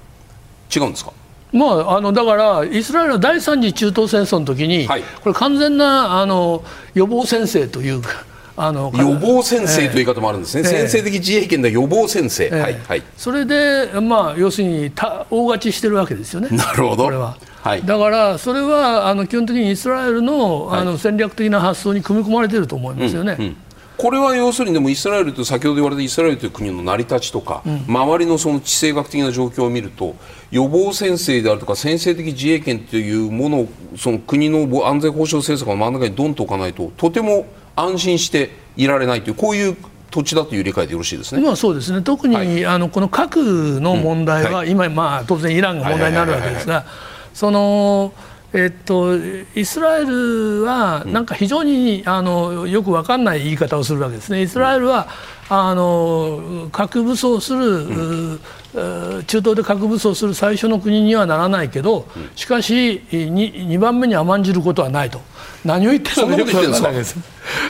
[0.76, 1.14] 違うんですか？
[1.54, 6.64] まあ、あのだからイスラエルの第三次中東戦争の時に、はい、これ完全なあの
[6.96, 8.10] 予防先生というか。
[8.56, 17.06] あの予防先生という言い方もあるんですね、えー、先制的自衛権で予防先生、えー、はいはい、それで、まあ、要するに大勝ちしてるわけですよね、なるほど。
[17.06, 23.38] これは、はい、だからそれはあの基本的にイスラエルのあの戦略的な発想に組み込まれていると思いますよね。
[23.40, 23.58] うんうん。
[23.98, 30.16] これは要するにでもイスラエルと先ほど言われたイスラエルという国の成り立ちとか、うん、周りのその地政学的な状況を見ると
[30.54, 39.76] 予防先制であるとか先制的自衛権というものをその国の安全保障政策の真ん中にドンと置かないととても安心していられないというこういう
[40.12, 41.42] 土地だという理解でよろしいですね。
[41.42, 42.04] まあそうですね。
[42.04, 46.86] 特に、はい、あのこの核の問題は、うんはい、今まあ当然イランが問題になるわけですが、
[47.34, 48.14] その。
[48.56, 49.16] えっと、
[49.56, 54.44] イスラエルはなんか非常にあのよく分かんない言い方をするわけですね。
[54.44, 55.08] イスラエルは
[55.50, 58.38] あの核武装する、
[58.76, 65.22] うん、中東で核武装する最初の国にはならないけどしかし 2, 2番目に甘んじることはないと。
[65.66, 67.16] 何を言ってるのかよく分からないです。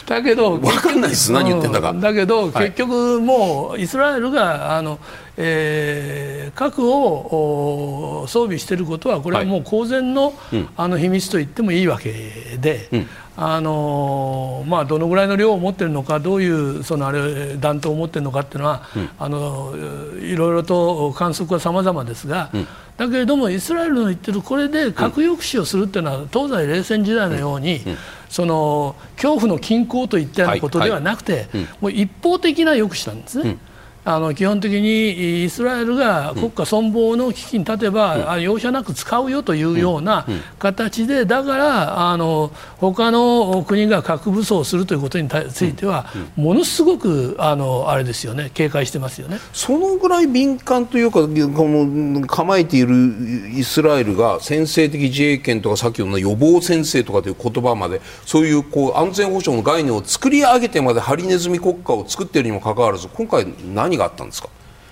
[0.06, 1.32] だけど分かんないです。
[1.34, 1.94] 何言ってんだか。
[1.94, 5.00] だけど、結局もうイスラエルがあの、
[5.38, 10.34] えー、核を装備していることはこれはもう公然の,、
[10.76, 12.90] あの秘密と言ってもいいわけで、
[13.36, 19.74] あのまあ、どのぐらいの量を持っているのかどういうそのあれ弾頭を持っているのかっていうのは、うん、あの
[20.22, 27.82] いろいろと観測は様々ですが、うん、だけれどもイスラエルの言ってるこれで核抑止をするっていうのは、東西冷戦時代のように、
[28.30, 31.48] その恐怖の均衡といったようなことではなくて、
[31.82, 33.58] もう一方的な抑止なんですね。
[34.06, 40.26] あの基本的にイスラエルが国家存亡の危機に立てば、うん、容赦なく使うよというような
[40.60, 48.52] 形で、だからあの他の国が核武装するということについては、ものすごくあのあれですよね。
[48.54, 49.40] 警戒してますよね。
[49.54, 64.50] そのぐらい敏感というかこの構えているイスラエルが先制的自衛権とかさっきの予防先制とかという言葉までそういうこう安全保障の概念を作り上げてまでハリネズミ国家を作っているにもかかわらず今回何何があったんですか？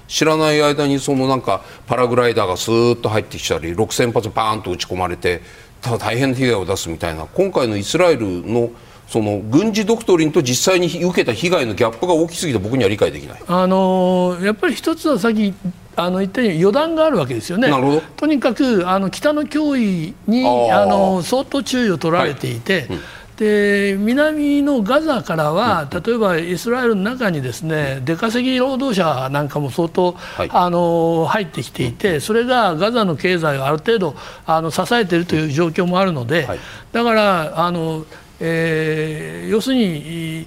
[0.08, 5.42] 知らない間にそのなんかパラグライダーがスーッと入ってきたり6000発バーンと撃ち込まれて
[6.00, 8.72] 大変な被害を出すみたいな今回のイスラエルの
[9.08, 13.42] その軍事ドクトリンと実際に受けた被害のギャップが大きすぎて僕には理解できない。
[13.48, 15.54] あのやっぱり一つはさっき
[15.96, 17.70] あの言ったように予断があるわけですよね。
[18.16, 22.74] とにかくあの北の脅威にあの相当注意を取られていて。
[22.74, 23.00] はいうん
[23.42, 36.60] で南のガザからは、例えばイスラエルの中にですね出稼ぎ労働者なんかも相当、はい、あの入ってきていてそれがガザの経済をある程度あの支えているという状況もあるので、はい、
[36.92, 38.06] だからあの、
[38.40, 40.46] えー、要するに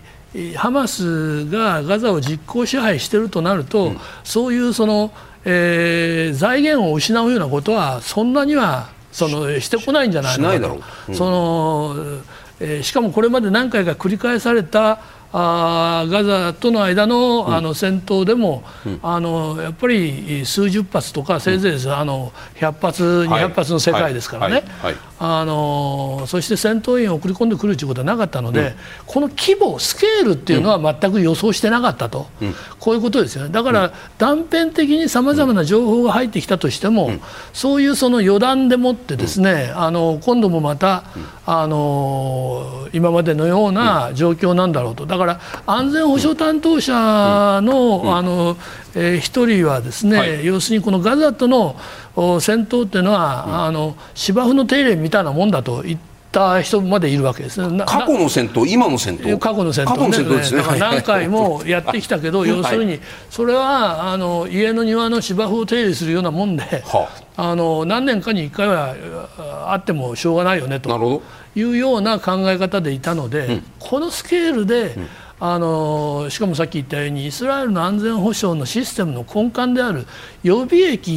[0.54, 5.11] ハマスがガザを実効支配しているとなると、うん、そういうその、
[5.44, 10.80] えー、財源を失うようなことはそんなにはそのしてこないんじゃないのかと。
[11.09, 11.96] うん、その
[12.61, 15.01] えー、しかもこれまで何回か繰り返された
[15.37, 18.62] あガザとの間の,、あの戦闘でも、
[19.03, 24.62] あのやっぱり数十発とかせいぜいあの100発、200発の世界ですからね、
[25.18, 32.29] あのそして戦闘員を送り込んでくるということはなかったので、この規模、スケールっていうのは全く予想してなかったと、
[32.79, 33.51] こういうことですよね。
[33.51, 37.11] だから断片的にさまざまな情報が入ってきたとしても、
[37.53, 41.03] そういうその予断でもってですね、あの今度もまた、
[41.47, 45.07] あの今までのような状況なんだろうと。
[45.07, 45.24] だから
[45.67, 46.93] 安全保障担当者
[47.63, 48.57] の,、あの
[48.95, 51.77] えー、一人はですね、はい、要するにこのガザとの
[52.41, 56.15] 戦闘っていうのは、あの芝生の手入れみたいなもんだと言って。
[56.35, 57.85] た人までいるわけですね。
[57.87, 59.39] 過去の戦闘、今の戦闘。
[59.39, 60.63] 過去の戦闘、ね、ですね。
[60.79, 62.99] 何回もやってきたけど、要するに、
[63.31, 71.23] それはあの家の庭の芝生を手入れするようなもんで、はあ、あの何年かに1回はあってもしょうがないよねと
[71.55, 75.09] いうような考え方でいたので、うん、このスケールで、うん。
[75.40, 80.07] あのしかもさっき言ったようにイスラエルの安全保障のシステムの根幹である
[80.42, 81.09] 予備役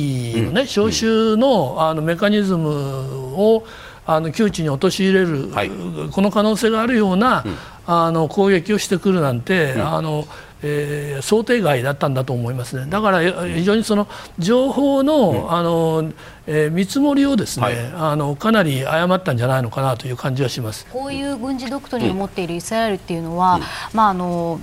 [0.43, 3.63] のね、招集のあのメカニズムを
[4.07, 5.69] あの窮地に陥れる、はい、
[6.11, 10.25] この可能性があるような、うん、あの攻撃をしてくるなんて、うん、あの
[10.63, 12.89] えー、想定外だったんだと思いますね。
[12.89, 14.07] だから非常にその
[14.39, 16.11] 情報の、うん、あの、
[16.47, 20.85] えー、見積もりをですね、はい、あのかなり誤ったんじゃないのかなという感じはします。
[20.91, 23.59] こういう軍事ドクトリンを持っているイスラエルっていうのは、
[23.93, 24.59] まああの。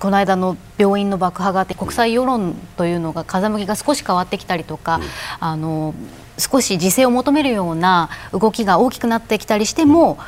[0.00, 5.00] この間の病院の爆破があって国際世論というのが風向きが少し変わってきたりとか、
[5.38, 5.94] あの
[6.36, 10.18] 少し自制を求めるような動きが大きくなってきたりしても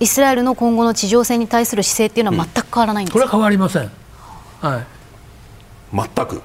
[0.00, 3.90] イスラエルの今後の地上戦に対する姿勢っていうのは全く変わらないんですか、うん、これは変わりません、
[4.62, 4.86] はい、
[6.14, 6.40] 全く。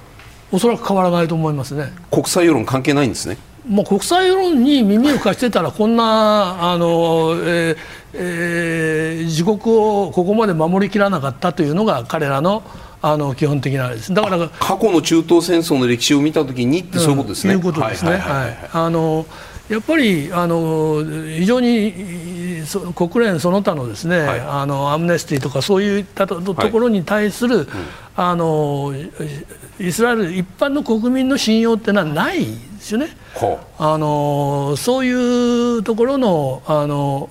[0.52, 1.94] おそらく変わらないと思いますね。
[2.12, 3.38] 国際世論関係ないんですね。
[3.68, 7.78] もう国際世論に耳を貸してたらこんなあの、えー
[8.14, 12.64] えー、自国をここまで守りきらなかったというのが彼らの
[13.00, 14.14] あの基本的なあれです。
[14.14, 17.54] だから過去の中東戦争の歴史を見たときにってそういうことですね。
[17.54, 18.20] うん、いうことですね。
[18.74, 19.26] あの
[19.70, 21.94] やっぱりあの非常に
[22.96, 27.74] 国連その他のですね、はい、あのアムネスティとかそういったところに対する、はいうん、
[28.16, 28.94] あの
[29.80, 33.10] イスラエル一般の国民の信用ってのはないですよね。
[33.78, 37.30] あのそういうところのあの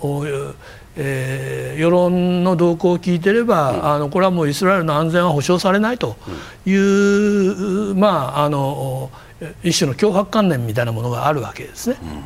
[0.99, 6.17] えー、世論の動向を聞いてれば、うん、あのこれはもうイスラエルの安全は保障されないと
[6.65, 9.11] いう、うん、まああの
[9.63, 11.97] 一種の脅迫観念みたいなものがあるわけですね。
[12.03, 12.23] うん。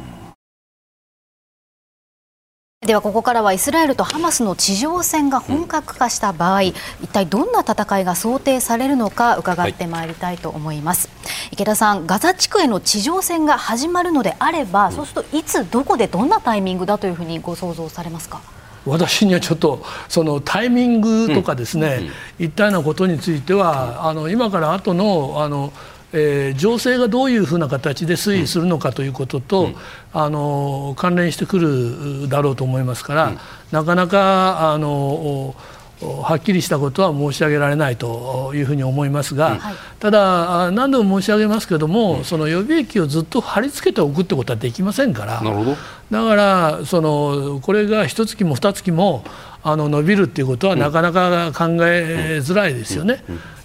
[2.87, 6.67] ではここからはイスラエルとハマスの地上戦が本格化した場合、うん、
[7.03, 11.13] 一体どんな戦いが想定されるのか伺ってまいりたいと思います、は
[11.53, 18.41] い、池田さんガザ地区への地上戦が始まるのであれば、うん、そうするといつどこでどんなタイミングだというふうにご想像されますか？
[18.87, 25.71] 私にはちょっとそのタイミングとかですね、うん、いったようなことについては、あの今から後のあの
[26.13, 29.77] えー、情勢がどういうふうな形で推移するのかということと、うん、
[30.13, 33.39] あの関連してくるだろうと思いますから、うん、
[33.71, 35.55] なかなかあの
[36.01, 45.43] はっきりしたことは申し上げられないというふうに思いますが、はい、ただ何度も申し上げますけれども、うん、その予備役をずっと貼り付けておくってことはできませんから
[46.11, 49.25] だからそのこれが一月も二月も
[49.63, 53.23] あの伸びるっていうことはなかなか考えづらいですよね。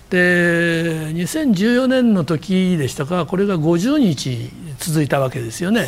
[0.09, 5.87] で2014年の時でしたかこれが50日続いたわけですよね。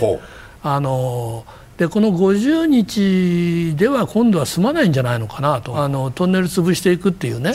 [0.63, 1.45] あの
[1.77, 5.77] でこの50日では今度は済まないんじゃないのかなと。
[5.77, 7.53] あのトンネル潰していくっていうね。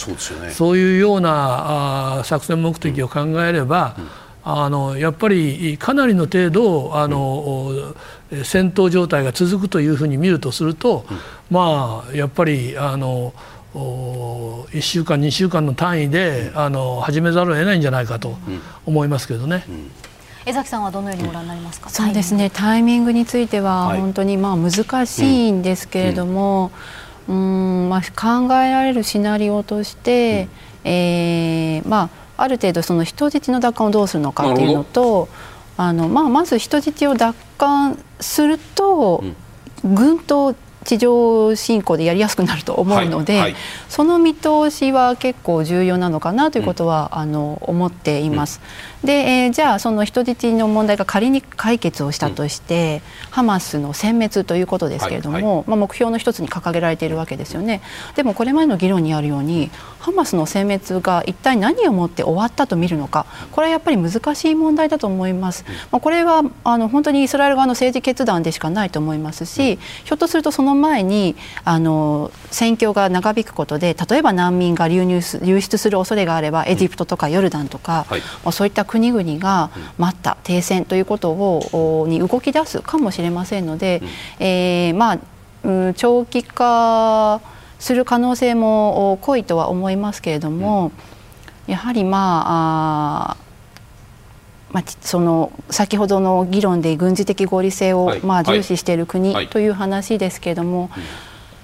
[0.52, 4.04] そういうようなあ作戦目的を考えれば、うん。
[4.04, 4.10] うん、
[4.44, 7.94] あのやっぱりかなりの程度あの、
[8.30, 11.04] うん、戦闘状態が続くというふうに見るとすると、
[11.50, 13.34] まあやっぱりあの
[13.74, 18.36] 1週間2週間の単位であの始めざるを得ないんじゃないかと
[18.86, 19.64] 思いますけどね。
[20.44, 21.88] 江崎さんはどのようにご覧になりますか？
[21.88, 22.50] そうですね。
[22.50, 23.12] タイミング。
[23.12, 26.72] については本当にまあ難しいんですけれども、
[27.28, 30.48] うん、まあ考えられるシナリオとして、
[30.84, 35.28] うん、えー、まあある程度その人質の奪還をどうするのかっていうのと、
[35.76, 39.22] あのまあまず人質を奪還すると、
[39.84, 40.54] うん、軍と
[40.84, 43.56] 地上侵攻でやりやすくなると思うので、はいはい、
[43.88, 48.60] その見通しは結構重要なのかなということは、うん、あの思っています。
[49.02, 57.80] うん、で、えー、じゃあその人質の問題が仮に解決をしたとして、うん、ハマスの殲滅ということですけれども、はいはい、まあ、目標の一つに掲げられているわけですよね。
[58.14, 65.64] でもこれまでの議論にあるようにハマスの殲滅が一体何をもって終わったと見るのかこれはやっぱり難しい問題だと思います。
[65.90, 85.18] まあ、これはあの本当にイスラエル側の政治決断でしかないと思いますし、ひょっとするとその前にあの戦況が長引くことで例えば難民が流入流出する恐れがあればエジプトとかヨルダンとか、はい、そういった国々が待った停戦ということをに動き出すかもしれませんので、うん、えー、まあ、
[85.64, 87.40] うん、長期化
[87.78, 90.92] する可能性も濃いとは思いますけれども、
[91.66, 93.51] うん、やはりまあ
[94.72, 100.90] まあ、その先ほどの議論で軍事的合理性を、まあ、重視している国という話ですけれども、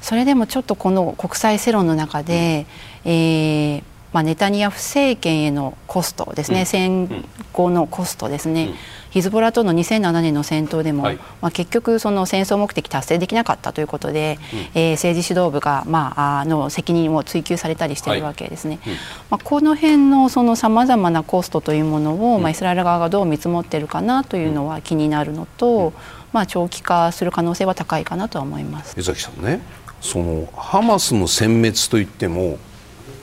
[0.00, 2.66] それでもちょっとこの国際世論の中で、
[3.04, 3.82] えー
[4.12, 8.74] まあ、ネタニヤフ政権へのコストですね、戦後のコストですね、
[9.10, 18.78] ヒズボラとの2007年の戦闘でも、はい、まあ、結局その戦争目的達成できなかったということで、うん、えー、政治指導部が、まあ、あの責任を追及されたりしているわけですね。
[18.82, 18.98] はいうん、
[19.30, 25.92] まあ、この辺のそのさまざまなコストというものを、まあ、イスラエル側がどう見積もっているかなというのは気になるのと、
[26.32, 28.94] まあ、長期化する可能性は高いかなとは思います。
[28.98, 29.60] 江崎さんね
[30.00, 32.58] そのハマスの殲滅といっても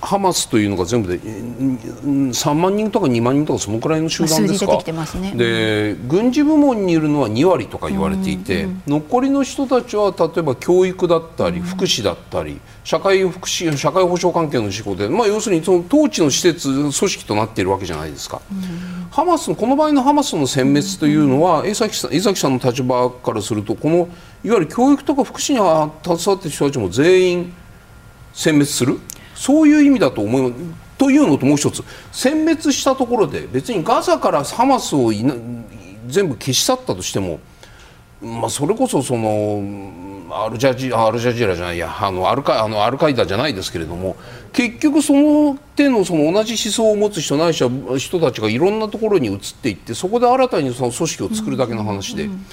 [0.06, 4.78] ハマスというのが全部で3万人とか2万人とかそのくらいの集団ですか？
[5.20, 18.42] ね、で軍事部門にいるのは2割とか言われていて、うんうん、残りの人たちは例えば教育だったり福祉だったり社会福祉社会保障関係の仕事で、まあ、要するにその統治の施設組織となっているわけじゃないですか。
[18.52, 24.08] うん、ハマスこの場合のハマスの殲滅というのは江崎さん江崎さんの立場からするとこの
[24.44, 27.54] いわゆる教育とか福祉に携わっている人たちも全員
[28.34, 29.00] 殲滅する？
[29.36, 30.86] そういう意味だと思います。
[30.98, 31.84] というのともう一つ
[32.14, 35.12] 殲滅したところで別にガザからハマスを
[36.08, 37.40] 全部消し去ったとしても、
[38.22, 39.62] まあ、それこそその
[40.32, 44.16] アルジャジアルジャジーラじゃないやあのアルカあのアルカイダじゃないですけれども
[44.54, 52.24] 結局その手のその同じ思想を持つ人ないしは人たちがいろんなところに移っていってそこで新たにその組織を作るだけの話で。
[52.24, 52.46] うんうんうん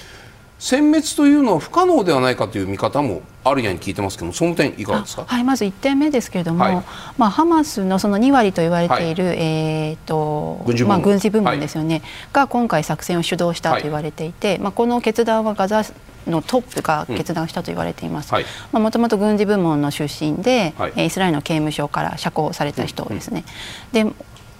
[0.63, 5.25] 殲滅というのは不可能ではないかという見方もあるやに聞いてますけどその点いかがですか？
[5.27, 6.83] はい、まず1点目ですけれども、はい、
[7.17, 15.83] まあハマスのその2割と言われている、はい、えっ、と軍事まあ軍事部門ですよね、はい、が今回作戦を主導したと言われていて、まあこの決断はガザ
[16.27, 18.33] のトップが決断したと言われています。
[18.71, 23.43] もともと軍事部門の出身で、はい、イスラエルの刑務所から釈放された人ですね。
[23.91, 24.05] で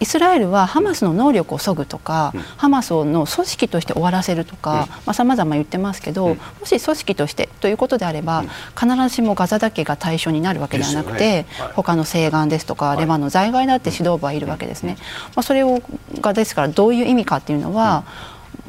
[0.03, 8.47] イスラエルはハマスの能力をそぐとか、うん、ハマスの組織として終わらせるとかさまざ、ま言ってますけど、うん、もし組織としてということであれば、うん、
[8.77, 14.97] 必ずしもガザだけが対象になるわけではなくて、他の西岸ですとか、レバノン在外だって指導部はいるわけですね。
[15.35, 15.81] まあ、それを
[16.19, 18.03] がですからどういう意味かっていうのは、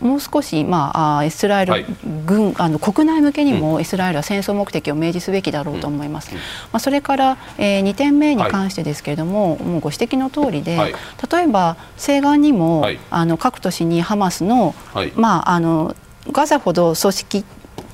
[0.01, 1.73] もう少し、まあ、イスラエル
[2.27, 6.31] 軍、はい、あの国内向けにもイスラエルは戦争目的を明示すべきだろうと思います。
[6.33, 6.43] うん、ま
[6.75, 10.95] あ、それから、えー、2点目に関してですけれども、はい、もうご指摘の通りで、はい、
[11.33, 14.75] 例えば西岸にも、あの各都市にハマスの,、
[15.17, 15.97] まあ、あの
[16.31, 17.45] ガザほど組織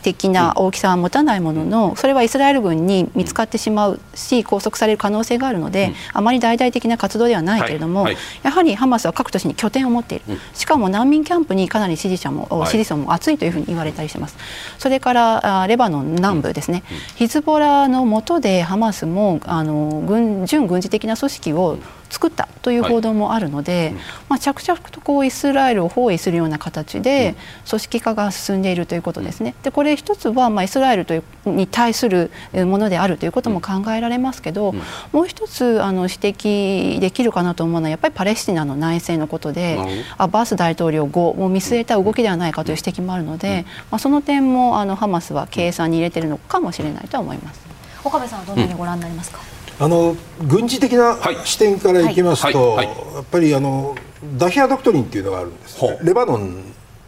[0.03, 8.09] 的な大きさは持たないもののそれはイスラエル軍に見つかってしまうし拘束される可能性があるので、あまり大々的な活動ではないけれども、
[8.42, 14.36] やはりハマスは各都市に拠点を持っている、しかも難民キャンプにかなり支持者も、支持層も厚いというふうに言われたりしてます。
[14.78, 16.82] それからレバノン南部ですね、
[17.16, 21.78] ヒズボラの下でハマスもあの軍準軍事的な組織を
[22.11, 23.94] 作ったという報道もあるので、はい、
[24.30, 27.36] まあ、着々とこうイスラエルを包囲するような形で
[27.68, 29.54] 組織化が進んでいるということですね。
[29.62, 34.74] でこれ一つはまあイスラエルというに対するものであるということも考えられますけど、
[35.12, 39.78] もう一つあの指摘できるかなと思うのはやっぱりパレスチナの内政のことで
[40.18, 47.61] アバース大統領後を見据えた動きではないかという指摘もあるので、まあ、その点もあのハマスは計算に入れているのかもしれないと思います。
[48.02, 49.40] 岡部さんはどのようにご覧になりますか、
[49.81, 50.14] あの
[50.47, 52.78] 軍事的な視点からいきますと、
[53.14, 53.97] やっぱりあの
[54.37, 56.62] ダヒア・ドクトリンっていうのがあるんです、レバノン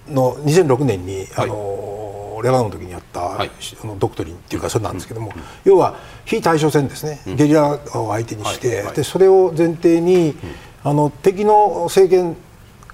[0.08, 3.46] の2006年に、あのレバノンの時にやった、あ
[3.84, 5.32] のドクトリンっていうかそれなんですけども、
[5.64, 10.34] 要は非対称戦ですね、ゲリラを相手にして、でそれを前提に、
[10.82, 12.36] あの敵の政権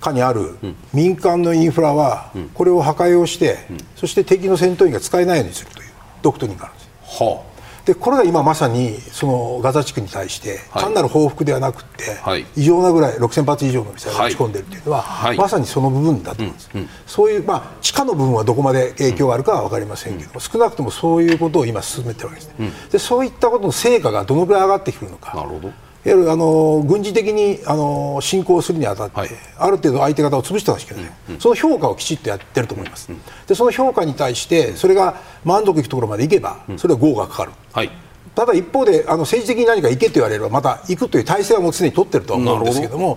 [0.00, 0.56] 下にある
[0.92, 3.58] 民間のインフラは、これを破壊をして、
[3.94, 5.88] そして敵の戦闘員が使えないようにするという
[6.22, 7.22] ドクトリンがあるんです。
[7.22, 7.57] はあ
[7.88, 25.34] でこれが今まさにそのガザ地区に対して単なる報復ではなくて、はい、異常なぐらい6000発以上のミサイルを撃ち込んでいるというのは、はい、まさにその部分だと思うんです、うんうん、そういう、まあ、地下の部分はどこまで影響があるかは分かりませんけども、うん、少なくともそういうことを今進めてるわけですね、でそういったことの成果がどのくらい上がってくるのか。
[25.34, 25.72] なるほど
[26.08, 33.16] いわゆるあの軍事的にあの侵攻するにあたって、はい、ある程度相手方を潰してほしいけどね、うんうん、その評価をきちっとやってると思います、うん。
[33.16, 37.90] うん、でその評価に対してそれが満足いくところまでいけば、それは合がかかる、はい。
[38.34, 43.16] ただ一方であの政治的に何か行けと言われればまた行くという体制はもう常に取ってるとは思うんですけども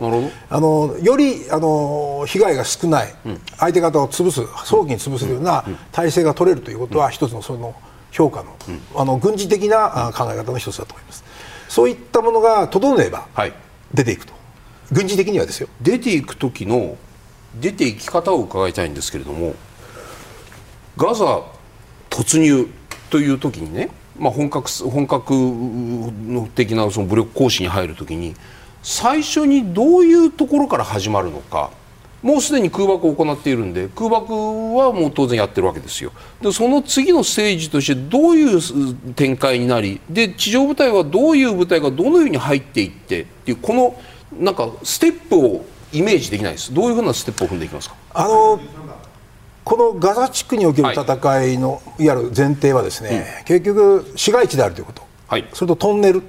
[0.49, 3.13] あのよりあの被害が少ない、
[3.57, 7.75] 相手方を潰す早期に潰すような体制が取れるということは一つのその
[8.11, 8.57] 評価の,、
[8.95, 11.20] あの軍事的な考え方の一つだと思います。
[11.72, 13.30] そういったものが整えば
[13.93, 14.34] 出ていくと、
[14.91, 15.69] 軍事的にはですよ。
[15.82, 16.97] 出ていく時の
[17.61, 19.55] 出ていき方を伺いたいんですけれども
[20.97, 21.43] ガザ
[22.09, 22.67] 突入
[23.09, 25.34] という時にねまあ、本格本格
[26.53, 28.36] 的なその武力行使に入るときに
[28.84, 31.72] 最初にどういうところから始まるのか
[32.22, 36.11] もうすでに空爆を行っているんで空爆はもう当然やってるわけですよ。
[36.41, 43.99] でその次のステージとしてどういう展開になりで地上部隊はどういう部隊がどのように入っていってっていうこの
[44.39, 46.74] なんかステップをイメージできないです。
[46.74, 47.95] どういうふうなステップを踏んでいきますか？
[48.13, 48.59] あの
[49.63, 56.24] このガザ地区における戦いの、い、わゆる前提はですね、うん、結局市街地であるということ、はい、それとトンネル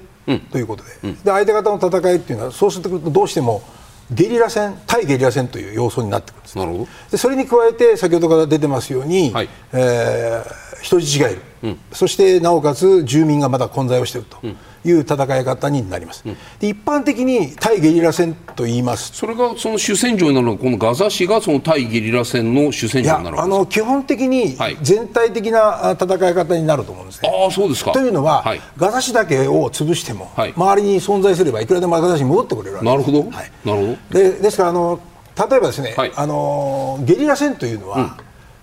[0.51, 0.89] ということで。
[1.03, 3.63] うん、で相手方の戦いっていうのはそうするとどうしても
[4.11, 6.87] ゲリラ戦対ゲリラ戦という要素になってくるんですなるほど。
[7.11, 14.37] でそれに加えて先ほどから出てますように、はい、えー、人質がいる、うん、そしてなおかつ住民がまだ混在をしていると。
[14.43, 19.13] うんいう戦い方になります、うん、で一般的に対ゲリラ戦と言います。
[19.13, 27.91] それがその主戦場になるのはこのガザ市がその対ゲリラ戦の主戦場になるあの基本的に全体的な戦い方になると思うんですね、はい、あそうですか。
[27.91, 32.97] というのは、はい、ガザ市だけを潰しても、はい、周りに存在すればいくらでもガザ市に戻ってくれるわけです。
[32.97, 34.19] なるほど、はい、なるほど。
[34.19, 34.99] でですからあの
[35.37, 38.11] 例えばですね、あのゲリラ戦というのは、うん、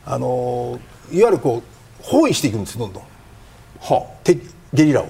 [0.05, 0.79] あの
[1.11, 1.70] いわゆるこう
[2.03, 3.03] 包囲していくんですどんどん、
[3.81, 4.31] はあ、
[4.73, 5.09] ゲリラを。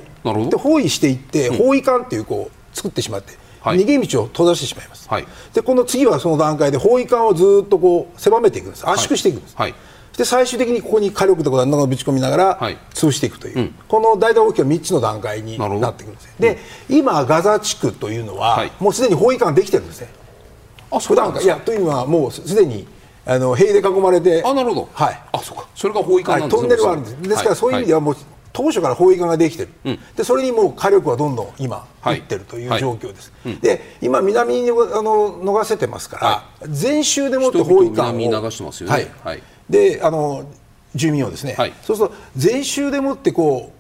[0.49, 8.89] で包囲していって、包囲艦っていうこう作ってしまって、はい、逃げ道を閉ざしてしまいます、はい、でこの次はその段階で包囲艦をずっとこう狭めていくんです。
[8.89, 9.75] 圧縮していくんです、はい、
[10.17, 12.61] で最終的にここに火力とか何らぶち込みながら
[12.93, 16.59] 潰していくという、うん、この大体大きな3つの段階になっていくんですで、
[16.91, 20.09] うん、今ガザ地区というのは、もうすでに包囲艦できてるんですね。
[20.91, 21.55] あそうなんですか。
[21.55, 22.87] いやというのはもうすでに
[23.27, 24.43] あの塀で囲まれて。
[24.45, 24.89] あなるほど。
[24.93, 25.23] はい。
[25.33, 25.69] あそうか。
[25.75, 27.23] それが包囲艦なんですね、トンネルはあるんです。
[27.23, 28.17] ですからそういう意味ではもう
[28.53, 39.43] 当初から砲撃ができてる、うん、でそれにもう火力はどんどん今、い、ってるという状況です、はいはい、で今、南にあの逃せてますから、はい、全州でもって砲撃艦を流してますよね、はい。
[39.69, 40.45] であの
[40.95, 43.73] 住民をですね、そうすると全州でもってこ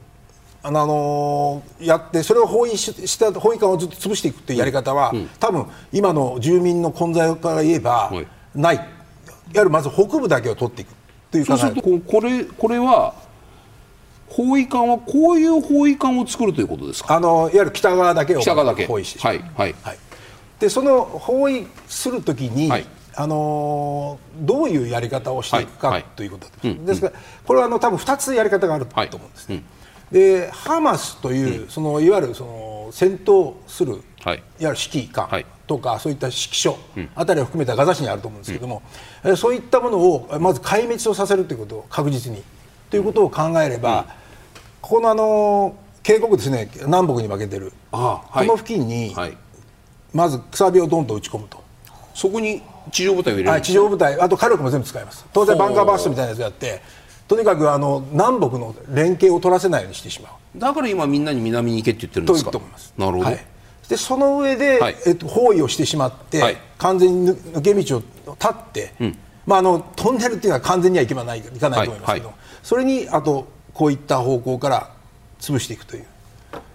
[0.62, 8.12] うあのやってそれを包囲した包囲艦をずっと潰していくというやり方は、うん、多分今の住民の混在から言えば、
[8.54, 8.76] ない。
[8.76, 8.80] い
[9.54, 10.94] わゆるまず北部だけを取っていく
[11.30, 13.14] というそうするとこれこれは
[14.28, 17.16] 包囲艦はこういう包囲艦を作るということですか？
[17.16, 18.86] あのいわゆる北側だけを北側だけ。
[18.86, 19.74] 包囲してはいはい。
[19.82, 19.98] はい、
[20.60, 22.86] でその包囲するときに、はい、
[23.16, 27.12] あのどういうやり方をしていくか、はい、ということです、ですから、
[27.44, 29.64] これはあの多分2つやり方があると思うんですね、
[30.12, 30.16] うん。
[30.16, 35.28] でハマスという、うん、そのいわゆるその戦闘する、はい、いわゆる指揮官
[35.70, 36.76] とか、そういった指揮所
[37.14, 38.82] あたりを含めたガザ市にあると思うんですけども、
[39.22, 42.42] うん、そういったものをまず壊滅をさせるということを確実に。
[42.90, 44.06] ということを考えれば、
[44.80, 47.72] ここのあの渓谷ですね南北に分けてる。
[47.92, 49.36] あ、はい、この付近に、はい、
[50.12, 51.62] まずくさびをどんと打ち込むと。
[52.14, 52.60] そこに
[52.90, 55.24] 地上部隊を入れる、はい、地上部隊あと火力も全部使います。
[55.32, 56.82] 当然バンカーバーストみたいなやつやって
[57.28, 60.58] とにかくあの南北の連携を取らせないようにしてしまう。
[60.58, 62.50] だから今みんなに南に行けって言ってるんですか？
[62.50, 62.92] と思います。
[62.98, 63.46] なるほど、はい、
[63.90, 68.02] でその上で、はい、えっと、包囲をしてしまって、はい、完全に抜け道を
[68.34, 72.32] 立って、うん、まあ、あのトンネルっていうのは完全にはいけばないいかないと思いますけど、
[72.62, 74.90] それにあとこういった方向から
[75.40, 76.04] 潰していくという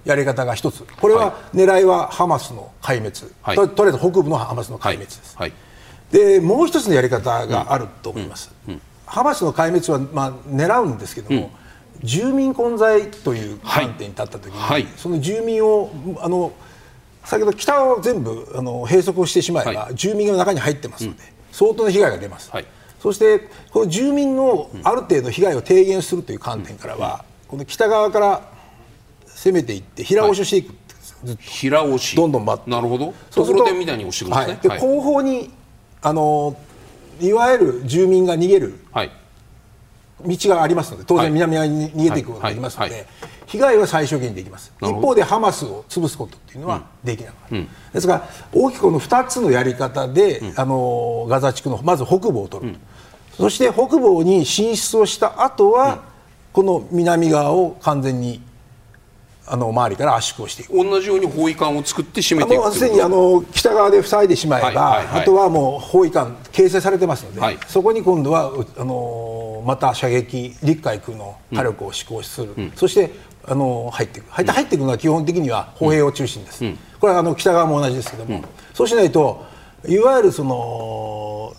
[0.04, 0.84] やり方が一つ。
[0.84, 5.38] これは狙いはハマスの壊滅、ととりあえず北部のハマスの壊滅です、
[6.12, 8.74] でもう一つのやり方があると思います、うん。
[8.74, 11.50] うん、ハマスの壊滅は、まあ、狙うんですけども、
[12.04, 16.52] 住民混在という観点に立った時に、はい、その住民をあの
[17.26, 22.66] 先ほど北を全部あの閉塞をしてしまえば、はい、住民が中に入ってますので、うん、相当な被害が出ます、はい、
[23.00, 28.42] そしてこの住民のある程度被害を低減するという観点からは、うん、この北側から
[29.26, 30.70] 攻めていって平押しをしていく、
[31.28, 32.16] はい、平押し。
[32.16, 32.72] どんどん待って。
[32.72, 33.14] なるほど。
[33.32, 35.52] ところてみたいに押していくんですね、はい、で後方に
[36.02, 36.56] あの
[37.20, 39.12] いわゆる住民が逃げる、はい
[40.24, 43.06] 道がありますので当然南側に逃げていくことができますので、
[43.46, 44.74] 被害は最小限にできます。
[44.82, 52.80] 一方でハマスを潰すことっていうのはできなかった、うん、ですが大きくこの2つのやり方で、うん、あのガザ地区のまず北部を取る、うん、
[53.36, 56.04] そして北部に進出をした後は、
[56.54, 58.42] この南側を完全に
[59.48, 60.74] あの周りから圧縮をしていく。
[60.74, 73.12] 同じように包囲管を作って締めていくすでにあの北側で塞いでしまえば、はいはいはい、あとはもう包囲管形成されてますので、はい、そこに今度はあのまた射撃陸海空の火力を施行する、うん、そして
[73.48, 74.32] あの入っていく。
[74.32, 79.46] 入って入っていくのは基本的には歩兵を中心です、うん、これはあの北側も同じですけども、うん、そうしないと
[79.88, 81.54] いわゆるその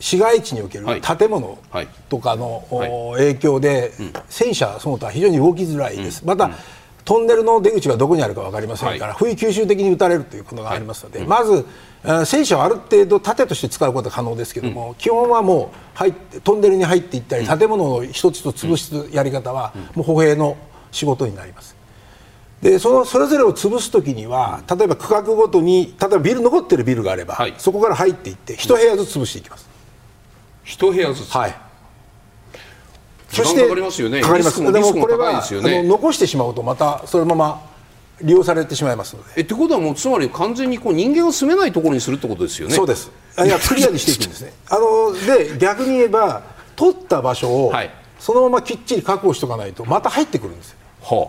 [0.00, 1.58] 市街地における建物
[2.10, 3.92] とかの、影響で、
[4.28, 6.26] 戦車その他非常に動きづらいです。
[6.26, 6.50] また、
[7.04, 11.66] トンネルの出口がどこにあるか分かりませんから、はい、不意吸収的に撃たれるということがありますので、はい、まず
[12.26, 20.56] 戦車をある程度盾として使うことは可能ですけども、うん、基本はもう入トンネルに入っていったり、建物を一つ一つ潰すやり方は、もう歩兵の
[20.92, 21.76] 仕事になります。
[22.62, 29.68] でそのそれぞれを潰す時には例えば区画ごとに例えばビル残ってるビルがあれば、はい、そこから入っていって一部屋ずつ潰していきます。
[30.64, 31.63] 一部屋ずつ、はい
[33.34, 34.20] そしてかかりますよね。
[34.20, 34.60] かかります。
[34.60, 37.62] でもこれは、ね、残してしまうとまたそのまま
[38.22, 39.30] 利用されてしまいますので。
[39.36, 42.74] えってことはもうつまり完全にこう人間が住めないところにするってことですよね。
[42.74, 43.10] そうです。
[43.38, 44.52] いやクリアにしていくんですね。
[44.70, 46.42] あので逆に言えば
[46.76, 50.76] 取った場所を、はい、そのままきっちり確保しておかないとまた入ってくるんですよ。
[51.02, 51.28] は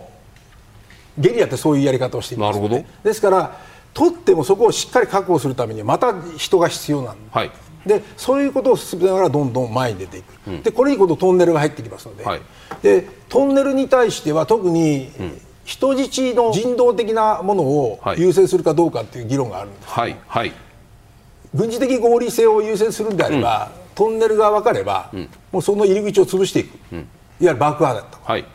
[1.18, 2.88] ゲリラってそういうやり方をしています、ね、なるほど。
[3.02, 3.58] ですから
[3.92, 7.20] 取ってもそこをしっかり確保するためにはまた人が必要なんで。
[7.32, 7.50] はい
[7.86, 12.24] でそういうことを進めながらどんどん前に出ていく、うん、でこれに今度トンネルが入ってきますので。
[12.24, 12.40] はい、
[12.82, 15.10] でトンネルに対しては特に、
[15.64, 20.52] 人質の人道的なものを優先するかどうかっていう議論があるんです、はいはい、
[21.54, 27.02] 軍事的合理性を優先するんであれば、うん、トンネルが分かれば、うん、もうその入り口を潰していく、いわ
[27.40, 28.48] ゆる爆破だと、はい、いわ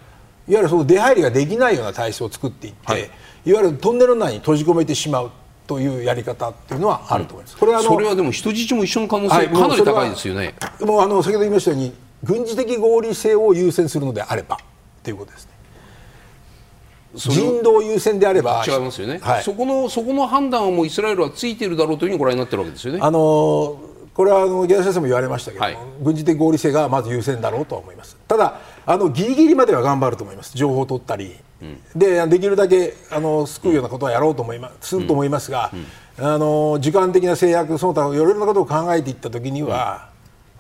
[0.47, 3.09] ゆるその出入りができないような体制を作っていって、
[3.45, 5.32] い、わゆるトンネル内に閉じ込めてしまう
[5.72, 7.57] というやり方っていうのはあると思います。
[7.57, 10.53] これはあのそれはでも人質も一緒の可能性、はい、かなり高いですよね。
[10.82, 11.93] もうあの先ほど言いましたように
[12.24, 14.57] 軍事的合理性を優先するのであれば
[15.01, 15.51] ということですね。
[17.15, 22.99] 人道優先であれば違いますよね、はい、そこのそこの判断はもうイスラエルはついているだろうというふうにご覧になってるわけですよね。
[23.01, 23.80] あの
[24.13, 28.17] これはあの池田先生も言われましたけどはい、軍事的合理性がまず優先だろうとは思います。
[28.28, 30.57] ただあのギリギリまでは頑張ると思います。
[30.57, 31.34] 情報を取ったり、うん、
[31.95, 35.72] でできるだけあの救うようなことはやろうと思いますすると思いますが、
[36.18, 40.09] うん、あの時間的な制約その他いろいろなことを考えていった時には、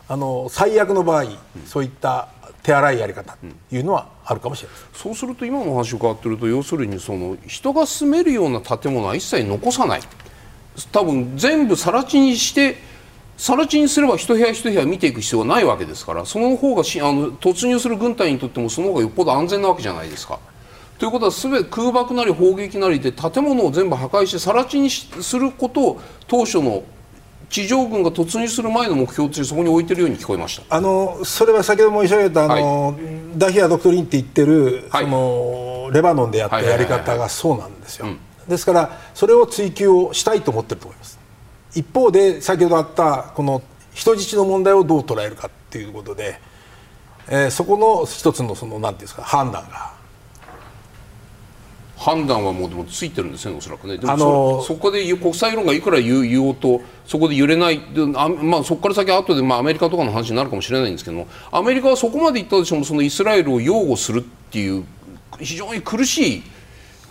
[0.07, 1.25] あの最悪の場合、
[1.65, 2.27] そういった
[2.63, 3.37] 手荒いやり方
[3.69, 10.01] というのはあるかもしれない、うん、そうすると今の話を伺っていると要するにその人が住めるような建物は一切残さない。
[10.91, 12.77] 多分全部更地にして
[13.37, 20.39] 更地にすれば一部屋一部屋見ていく必要はないわけですからその方がしあの突入する軍隊にとってもその方がよっぽど安全なわけじゃないですか。
[21.01, 26.83] ということは全て空爆なり砲撃なりで建物を全部破壊して更地にすることを当初の
[27.49, 30.75] 地上軍が突入する前の目標としてそこに置いてるように聞こえました。
[30.77, 32.95] あのそれは先ほど申し上げたあの、はい、
[33.35, 38.05] ダヒア・ドクトリンって言ってる、はい、そのレバノンでやったやり方がそうなんですよ、
[38.47, 41.19] ですからそれを追求をしたいと思ってると思います。
[41.73, 46.39] 一方で先ほどあったこの人質の問題をどう捉えるかっていうことで、
[47.27, 49.99] えー、そこの一つのそのなんていうんですか判断が
[52.01, 53.95] 判断はもうでもついてるんですねおそらくね。
[53.95, 54.17] でも
[54.63, 57.79] そ,、そこで国際世論がいくら言言おうとそこで揺れない
[58.15, 64.83] あ、まあ、そこから先後で、まあ、アメリカとかの話になるかもしれないんですけどもアメリカはそこまでいったとしてもそのイスラエルを擁護するっていう
[65.39, 66.43] 非常に苦しい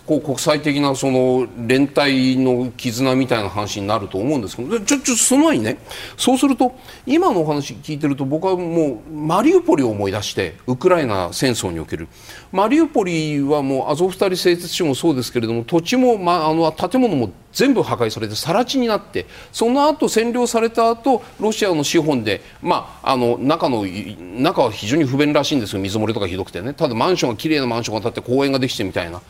[0.05, 5.77] こう国際的なその連帯の絆みたいな話になると思うんですけどちょちょその前にね
[6.17, 6.75] そうすると
[7.05, 12.07] 今のお話聞いてると僕はもうマリウポリを思い出してウクライナ戦争における。
[12.51, 25.81] マリウポリはもうアゾフスタリ製鉄所もそうですけれども土地も、まあ、あの建物も全部破壊されて更地になってその後占領された後ロシアの資本で、まあ、あの中の中は非常に不便らしいんですよ。
[25.81, 26.73] 水漏れとかひどくてね。
[26.73, 29.21] ただマンションが綺麗なマンションが建って公園ができてみたいな。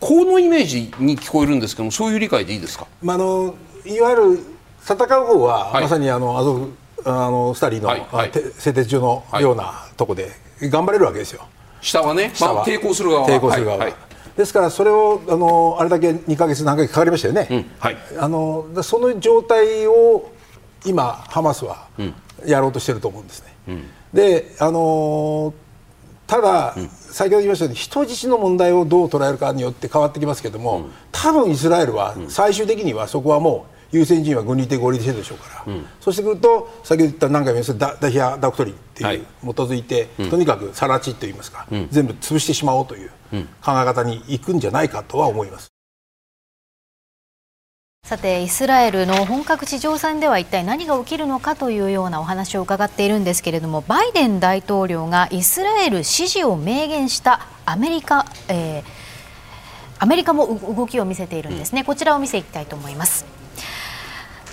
[0.00, 4.38] このイメージに聞こえるんですけどそういう理解でいいですか、まあ、あのいわゆる
[4.82, 6.72] 戦う方は、はい、まさにあのアゾフ
[7.04, 8.06] あのスタリの、はい。
[8.10, 10.30] はい、製鉄所のようなとこで
[10.62, 11.46] 頑張れるわけですよ。
[11.80, 13.88] 下はね、まあ、抵抗する側抵抗する側、は。
[13.88, 13.94] い、
[14.36, 17.70] ですからそれをあのあれだけ2か月何ヶ月かかりましたよね、うん。
[17.78, 20.32] はい、あのその状態を
[20.84, 21.86] 今ハマスは
[22.44, 23.54] やろうとしてると思うんですね。
[23.68, 25.54] うん、であの
[26.28, 43.10] ただ、うん、先ほど言いましたように人質の問題をどう捉えるかによって変わってきますけれども、うん、多分イスラエルは最終的にはそこはもう優先順位は軍事的合理性でしょうから、うん、そうしてくると先ほど言った何回も言いましたダヒア・ダクトリンっていう、基づいて、とにかく更地といいますか、全部潰してしまおうという
[43.64, 45.77] 考え方にいくんじゃないかとは思います。
[48.08, 58.82] さてイスラエルの本格地上戦では一体何が起きるのかというようなお話を伺っているんですけれどもバイデン大統領がイスラエル支持を明言したアメリカ、えー、
[59.98, 63.37] アメリカも動きを見せているんですね、こちらを見ていきたいと思います。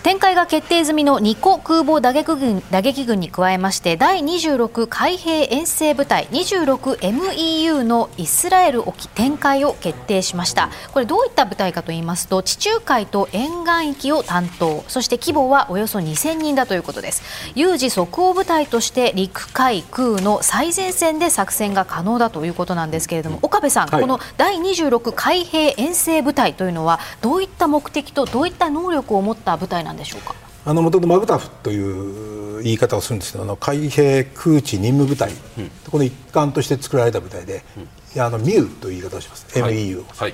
[0.06, 10.70] 展開が決定済みの2個空母打撃軍打撃軍に加えまして第26海兵遠征部隊 26MEU のイスラエル沖展開を決定しました。
[10.94, 17.24] これどういった部隊かと言いますと地中海と沿岸域を担当そして規模はおよそ2000人だということです。
[17.56, 30.36] 有事即応部隊として陸海空の最前線で作戦が可能だということなんですけれども岡部さん、はい、この第26海兵遠征部隊というのはどういった目的とどういった能力を持った部隊なんんでしょうか？
[30.66, 37.64] あの元々マグタフという言い方をするんですけどあの海兵空地任務部隊、うん、この一環として作られた部隊で、
[38.16, 40.34] うん、あのミューという言い方をします、はい、MEU を、はい、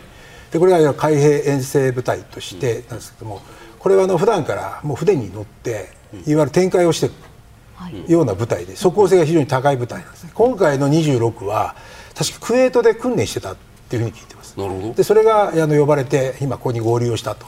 [0.52, 3.42] でこれは海兵遠征部隊としてなんですけども、
[3.78, 5.90] これはあの普段からもう船に乗って
[6.26, 7.10] いわゆる展開をしてい。
[7.10, 10.32] るような部隊で即効性が非常に高い部隊なんですね。
[10.36, 11.76] 今回の26は
[12.14, 13.56] 確かクウェートで訓練してたっ
[13.90, 14.56] ていうふうに聞いてます。
[14.96, 17.48] でそれがあの呼ばれて今ここに合流をしたと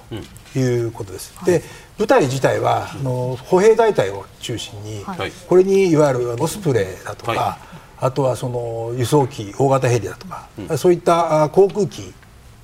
[0.60, 1.62] いうことです、で
[1.97, 7.58] 部隊自体はあの歩兵大隊を中心に、はい、これにいわゆるオスプレイだとか、は
[8.01, 12.14] い、あとはその輸送機大型ヘリだとか、うん、そういった航空機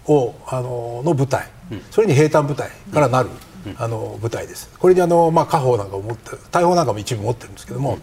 [0.08, 3.30] をあのの部隊、うん、それに兵隊部隊からなる、
[3.68, 4.70] うん、あの部隊です。
[4.80, 8.00] これにあの、まあ、火砲なんかを持って大砲なんかも一部持ってるんですけども、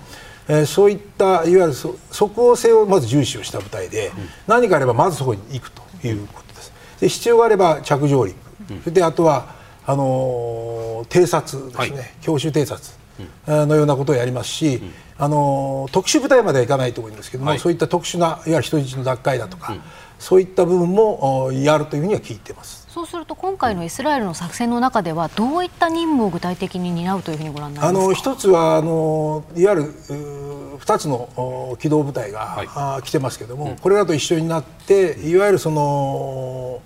[0.49, 4.13] えー、そういったいわゆる即応性をまず重視をした部隊で、
[4.47, 6.73] 何かあればまずそこに行くということです。
[7.01, 8.37] で必要があれば着上陸、
[8.85, 9.56] それであとは
[9.87, 12.93] あの偵察ですね、はい、教習偵察
[13.47, 19.81] のようなことをやりますし、うん、あの特殊部隊まではいかないと思うんですけども、はい、そういった特殊ないわゆる人質の奪回だとか、うん、
[20.19, 22.85] そういった部分もやるというふうには聞いてます。
[22.89, 28.01] そうすると今回のイスラエルの作戦の中ではどういった任務を具体的に担うというふうにご覧になりますか？
[28.01, 29.93] あの一つはあのいわゆる
[30.79, 36.81] 2つの機動部隊が、はい、来てますけれども、うん、これらと一緒になっていわゆるその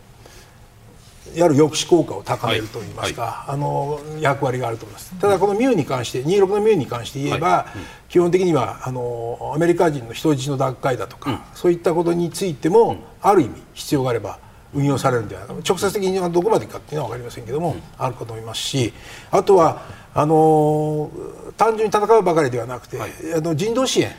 [1.35, 3.31] やる抑止効果を高めるといいますか、はい。
[3.31, 5.15] はい、あの役割があると思います。
[5.21, 7.79] ただこのミューに関して26のミューに関して言えば、はい。
[7.79, 14.39] うん、基本的にはあのアメリカ人の人質の奪回だとか、うん、そういったことについても、うん、ある意味必要があれば
[14.73, 15.63] 運用されるんではないか。
[15.67, 18.93] 直接的にはどこまでかっていうのは分かりませんけども、あるかと思いますし
[19.31, 19.83] あとは
[20.15, 21.11] あの
[21.57, 24.13] 単純に戦うばかりではなくて、あの人道支援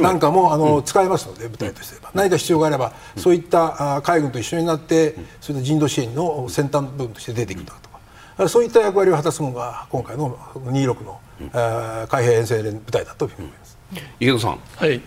[0.00, 7.90] なんかもあの、うん、使えますので部隊としては、何か必要があれば、うん、そういった海軍と一緒になって、うん、そういった人道支援の先端部分として出てきたと
[8.38, 11.50] か、そういった役割を果たすのが今回の26の、うん、
[12.08, 13.78] 海兵遠征部隊だと思います、
[14.18, 15.00] 池田さん、はい、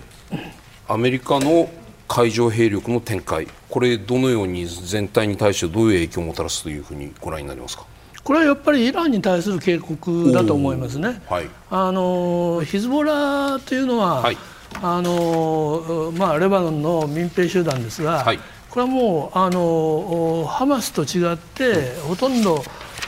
[0.88, 1.70] アメリカの
[2.08, 3.48] 海上兵力の展開。
[3.70, 7.86] これどのように全体に対してどういう影響をもたらすというふうにご覧になりますか？
[8.24, 11.22] これはやっぱりイランに対する警告だと思いますね。
[11.30, 14.38] はい、あのヒズボラというのは、はい
[14.82, 18.40] あのまあ、レバノンの民兵集団ですが、はい、
[18.70, 22.64] これはもうあのハマスと違って、ほとんど、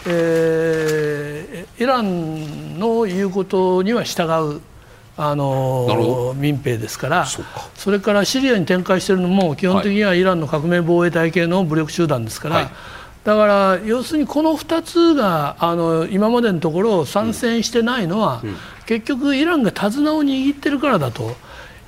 [0.07, 4.23] えー、イランの言うことには従
[4.57, 4.61] う
[5.17, 7.25] あの民兵ですから
[7.75, 12.69] それからシリアに展開しているのも基本的にはイランの革命防衛隊系の武力集団ですから、はい、
[13.23, 18.55] だから要するにこの2つがあの今までのところ参戦してないのは、うんうん、
[18.87, 21.35] 結局イランが手綱を握ってるからだと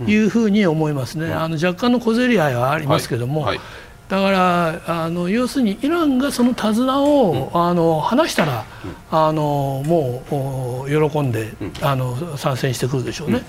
[0.07, 3.41] いうふうに思いますね、うん、あの若干の小競り合いはありますけども。
[3.41, 3.57] はい。
[3.57, 3.65] はい。
[4.09, 13.43] だからあの要するにイランがその手綱を、うん、あの離したら、うん、あのもう喜んで、うん、あの参戦してくるでしょうね。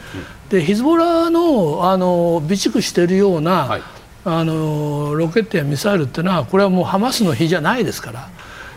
[0.49, 3.83] でヒズボラのあの備蓄しているような、はい、
[4.25, 8.29] あのロケットやミサイルっていうのはこれはもうハマスの日じゃないですから。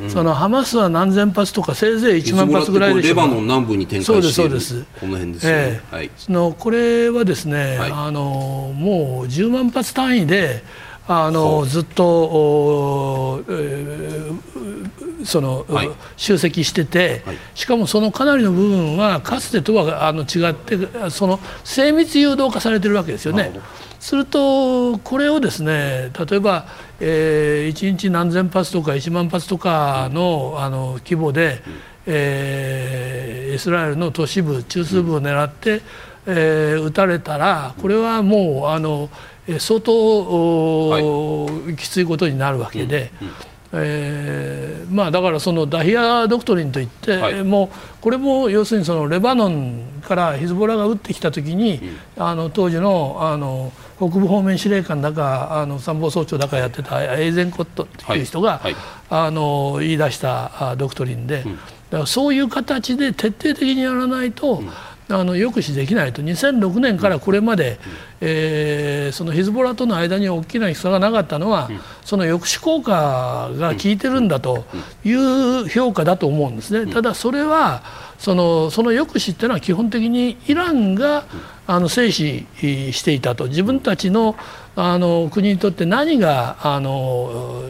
[0.10, 10.64] そのハマスは何千発とかせいぜい1万発ぐらいでしょうレバノン南部に展開しているそうですこの辺ですね、えーはい、そのこれはですね、はい、あのもう10万発単位で
[11.08, 23.52] あのずっと、えー、その、はい、集積してて、はい、しかもそのかなりの部分はかつてとはあの違ってその精密誘導化されてるわけですよね。
[24.00, 26.68] するとこれをですね例えば、
[27.02, 31.62] えー、1日何千発とか1万発とかのあの規模で、
[32.06, 35.82] えー、イスラエルの都市部中枢部を狙って、
[36.26, 39.10] えー、撃たれたらこれはもうあの
[39.60, 43.12] 相当、はい、きついことになるわけで。
[43.22, 43.28] うん。
[43.28, 43.34] うん
[43.74, 47.70] えーまあ、だからそのダヒアドクトリンといって、はい、もう
[48.02, 51.82] これも要するにそのレバノンからヒズボラが撃ってきた時に、
[52.18, 58.74] うん、あの当時のあの北部方面司令官だかあの参謀総長だかやってたエイゼンコットという人が、はい。
[58.74, 64.70] はい、あの言い出したドクトリンで、うん、だからそういう形で徹底的にやらないと、うん
[65.10, 66.22] あの抑止できないと。
[66.22, 67.80] 2006年からこれまで、
[68.20, 71.70] えー、そのヒズボラとの間に大きな差がなかったのは、
[72.04, 74.66] その抑止効果が効いてるんだと
[75.06, 76.92] いう評価だと思うんですね。
[76.92, 77.84] ただそれは
[78.18, 81.26] そのその抑止っていうのは基本的にイランが
[81.68, 83.48] あの制止していたと。
[83.48, 84.36] 自分たちの
[84.76, 87.64] あの国にとって何があの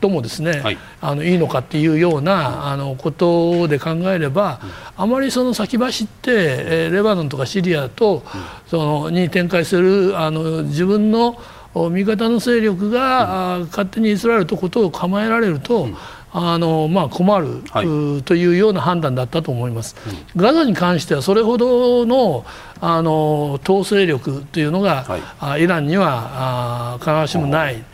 [0.00, 4.60] 最もですね、はい、あのいいのかっていうようなあのことで考えれば、
[4.96, 8.22] あまりその先走って、えレバノンとかシリアと
[8.66, 11.38] そのに展開するあの自分の
[11.74, 15.88] 味方の勢力が、勝手にイスラエルとことを構えられると、
[16.34, 19.96] あのまあ、困る、はい、というような判断だったと思います。
[20.34, 22.46] ガザに関してはそれほどの
[22.80, 25.04] あの統制力というのが、
[25.38, 27.84] はい、イランにはあ必ずしもない。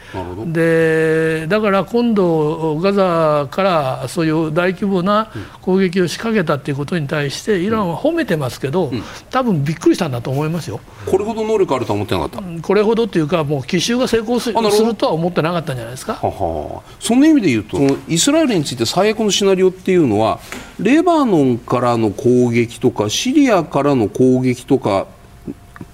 [0.46, 5.30] でだから今度ガザからそういう大規模な
[5.60, 10.80] 攻撃を仕掛けたということに対してイランは褒めてますけど、うん、多分びっくりしたんだと思いますよ。
[11.04, 12.62] これほど能力あるとは思ってなかった。
[12.62, 16.14] これほどというかもう奇襲が成功するとは思ってなかったんじゃないですか。
[16.14, 16.82] はは。
[17.00, 17.78] そんな意味で言うと
[18.08, 20.40] イスラエルについて最悪のシナリオっていうのは
[20.80, 25.06] レバノンからの攻撃とかシリアからの攻撃とか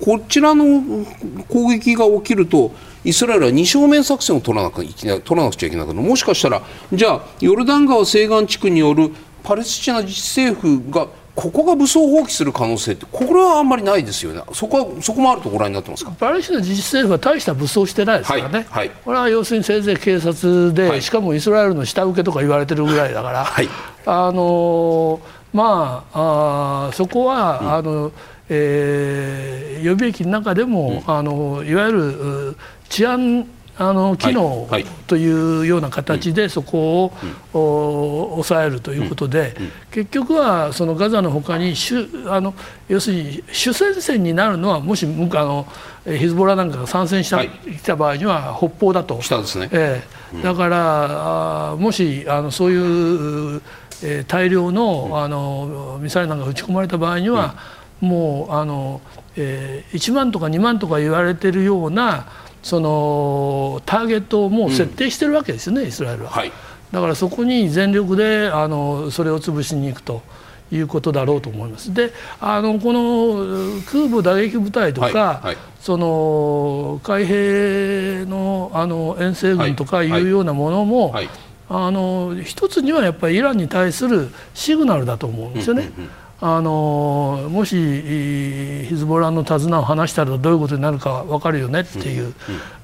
[0.01, 0.65] こちらの
[1.49, 2.73] 攻撃が起きると
[3.05, 6.09] イスラエルは二正面作戦を取らなく取らなくちゃいけなくなる。
[6.09, 9.11] もしかしたらじゃあヨルダン川西岸地区による
[9.43, 14.41] パレスチナ自治政府がここが武装放棄する可能性ってこれはあんまりないですよね。
[14.53, 16.13] そこはそこもあるとご覧になってますか？
[16.13, 23.47] パレスチナ自治政府は大した武装してないですからね、はいはい、これは要するにせいぜい警察で、はい、しかもイスラエルの下請けとか言われてるぐらいだから、
[24.07, 25.21] あの
[25.53, 28.13] まああそこは、うん、あの
[28.49, 32.57] えー、予備役の中でも、うん、あのいわゆる
[32.89, 34.69] 治安あの機能
[35.09, 37.13] というような形でそこ
[37.53, 39.57] を、抑えるということで、
[39.91, 42.55] 結局はそのガザのほかに主あの
[42.89, 45.67] 要するに主戦線になるのはもしあの
[46.07, 49.21] ヒズボラなんかが参戦した,、きた場合には北方だと。
[49.21, 49.69] したですね。
[49.73, 52.77] えー、だからあもしあのそうい
[53.57, 53.63] う、
[54.05, 57.57] えー、大量の,、あのミサイルなんか撃ち込まれた場合には、
[58.05, 59.01] もうあの、
[59.37, 62.27] えー、1万とか2万とか言われてるような
[62.63, 66.53] そのターゲットをもう設定してるわけですよね、うん、イスラエルは、はい、
[66.93, 70.23] だからそこに全力であのそれを潰しに行くと。
[70.73, 71.93] いうことだろうと思います。
[71.95, 81.29] で、あのこの空母打撃部隊とか、はいはい、その海兵のあの遠征軍とかいうようなものも、はい、
[81.69, 85.91] あの一つにはやっぱりイランに対するシグナルだと思うんですよね。
[85.97, 86.11] うんうんうん
[86.41, 87.75] あのもし
[88.89, 92.35] ヒズボラの手綱を離したらどういうことになるか分かるよねっていう、うんうん、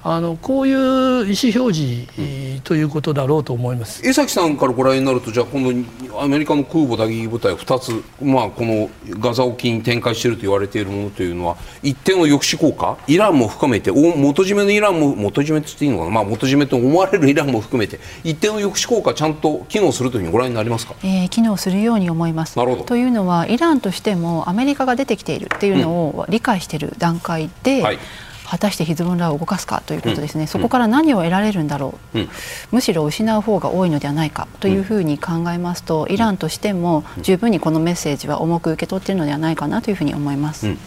[0.03, 4.01] あのこういう意思表示、うん、ということだろうと思います。
[4.07, 5.63] 江崎さんからご覧になるとじゃあ今
[6.09, 8.89] 度アメリカの空母打撃部隊2つ、まあ、この
[9.19, 12.97] ガザ沖に展開していると言われているものというのは一定の抑止効果？
[13.07, 13.91] イランも含めて？
[13.91, 22.55] 元締めのイランも元締めって言っていいのかな、まあ、元締めと思われるイランも含めて一定の抑止効果ちゃんと機能するというふうにご覧になりますか、えー、機能するように思います。
[22.85, 27.99] というのははイランとしてもアメリカが出てきているっていうのを理解している段階で、はい。
[28.43, 32.29] 果たしてヒズボラを動かすかということですね、うん、そこから何を得られるんだろう、うん、
[32.71, 40.67] むしろ失う方が多いのではないかというふうに考えますと、イランとしても十分にこのメッセージは重く受け取っているのではないかなというふうに思います。
[40.67, 40.79] うん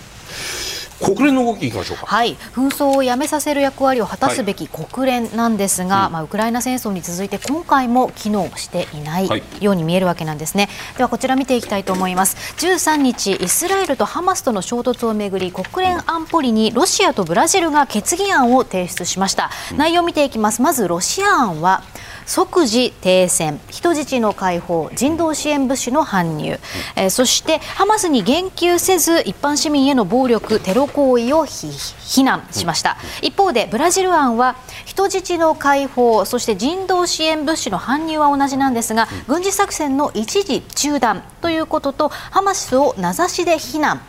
[1.04, 2.06] 国連の動きいきましょうか。
[2.06, 9.28] はい、紛争をやめさせる役割を果たすべき国連なんですが、はい、まあウクライナ戦争に続いて今回も機能していない
[9.60, 10.70] ように見えるわけなんですね。
[10.96, 12.36] ではこちら見ていきたいと思います。
[12.56, 19.50] 13日イスラエルとハマスとの衝突をめぐり国連安保理にロシアとブラジルが決議案を提出しました。
[19.76, 20.62] 内容を見ていきます。
[20.62, 21.82] まずロシア案は。
[22.26, 26.58] 即時停戦、人質の解放、人道支援物資の搬入、
[26.96, 32.96] えー、そしてハマスに言及せず一般市民への暴力、テロ行為を非難しました。
[33.22, 44.00] 一方でブラジル案は人質の解放、そして人道支援物資の搬入は同じなんですが、軍事作戦の一時中断ということとハマスを名指しで非難。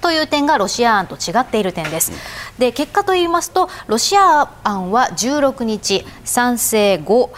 [0.00, 2.12] という点がロシア案と違っている点です。
[2.58, 7.30] で結果と言いますとロシア案は16日賛成5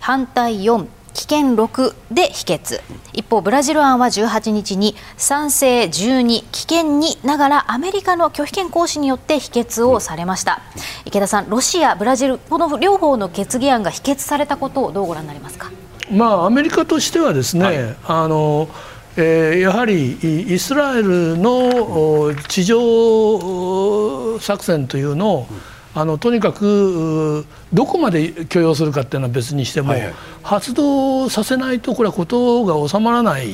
[0.00, 2.80] 反対4棄権6で否決。
[3.12, 10.60] 一方ブラジル案は18日に賛成12棄権2ながらアメリカの拒否権行使によって否決をされました。
[11.04, 15.72] 池田さんロシアブラジルこの両方の決議案が否決されたことをどうご覧になりますか？
[16.12, 18.68] まあアメリカとしてはですね、はい、あの
[19.16, 25.46] えー、やはりイスラエルの地上作戦というのを、
[25.94, 33.50] あのとにかくどこまで許容するかっていうのは別にしても、はいはい、発動させないとこれは事が収まらない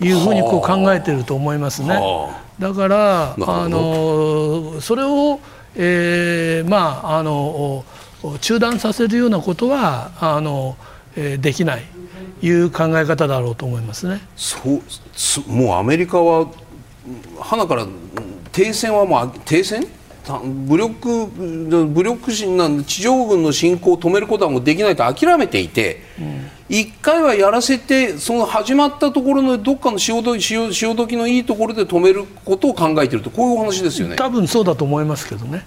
[0.00, 2.00] いうふうにこう考えていると思いますね。
[2.58, 5.40] だからあのそれを、
[5.76, 7.84] えー、まああの
[8.40, 10.76] 中断させるようなことはあの、
[11.16, 11.93] えー、できない。
[12.42, 14.20] いう考え方だろうと思いますね。
[14.36, 14.58] そ
[15.46, 16.48] うもうアメリカは
[17.40, 17.86] 花から
[18.52, 19.86] 停戦はもう停戦？
[20.66, 26.00] 武力武力心なん地上軍の侵攻を止めることはもうできないと諦めていて、
[26.66, 34.16] 一、うん、回はやらせてその始まったところのどっかの潮時潮潮時のいいところで止めることを考えているとこういうお話ですよね。
[34.16, 35.62] 多分そうだと思いますけどね。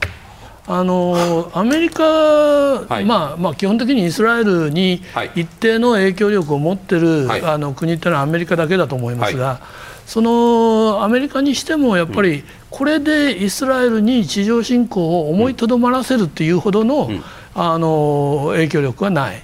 [0.69, 5.01] あのアメリカ、はい、まあまあ、基本的にイスラエルに
[5.35, 9.57] 一定の影響力を持っている、はい、あの国というのはアメリカだけだと思いますが、はい、
[10.05, 17.09] そのアメリカにしてもやっぱりこれでイスラエルに地上侵攻を思いとどまらせるというほどの,、
[17.55, 19.41] あの影響力はない。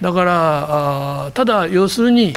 [0.00, 2.32] だからあただ要するに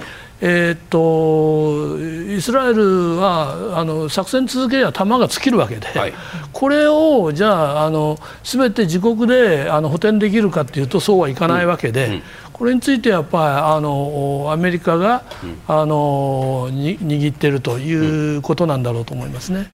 [0.45, 1.97] えー、っと
[2.35, 6.13] イスラエルはあの作戦続ければ弾が尽きるわけで、はい、
[6.51, 12.13] これをじゃああの全て自国であの補填できるかというとそうはいかないわけで、うん。
[12.15, 12.21] うん、
[12.51, 13.43] これについてやっぱり
[13.75, 19.72] あのアメリカが、うん、あの握っているということなんだろうと思いますね。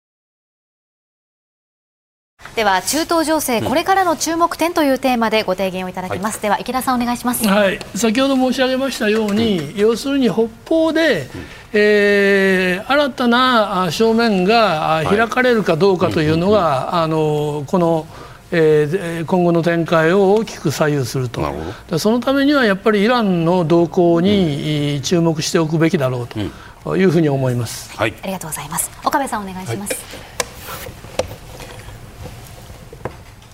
[2.56, 11.30] では中東情勢、これからの注目点というテーマでご提言をいただきます、はい、では池田さんお願いします、はい、先ほど申し上げましたように、うん、要するに北方で、
[11.74, 18.08] えー、新たな正面が開かれるかどうかというのが、はい、あのこの
[18.52, 21.54] えー、今後の展開を大きく左右すると。
[22.00, 28.90] そのためにはやっぱりイランの動向に注目しておくべきだろうというふうに思います、はい、ありがとうございます。
[29.06, 29.94] 岡部さんお願いします、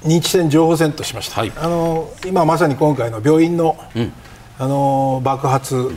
[0.05, 4.13] 認知戦情報戦としました、はい、あの今まさに今回の病院のうん、
[4.59, 5.91] あの爆発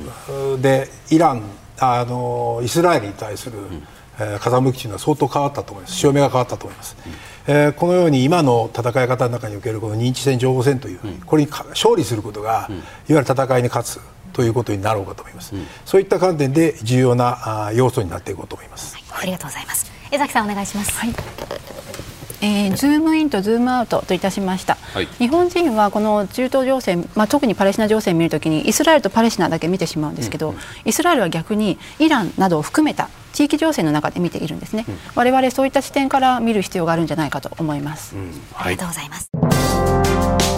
[0.61, 1.43] でイラン
[1.79, 3.87] あのイスラエルに対する、うん、
[4.19, 5.95] えー、風向きというのは相当変わったと思います。
[5.95, 12.79] 潮目が変わったと思います、うん、えー、このように今の戦い方の中におけるこの認知戦情報戦という、うん、これに勝利することが、いわ
[13.09, 14.01] ゆる戦いに勝つ
[14.33, 15.55] ということになろうかと思います、
[15.85, 19.91] そういった観点で重要なあ要素になっていこうと思います、はい、ありがとうございます。
[20.11, 38.23] 江崎さんお願いします、はいえー、ズームインとズームアウトといたしました、はい、日本人はこの中東情勢、まあ、特にパレスチナ情勢を見るときにイスラエルとパレスチナだけ見てしまうんですけど、うんうん、イスラエルは逆にイランなどを含めた地域情勢の中で見ているんですね、うん、我々そういった視点から見る必要があるんじゃないかと思います、うん。
[38.53, 40.58] はい、ありがとうございます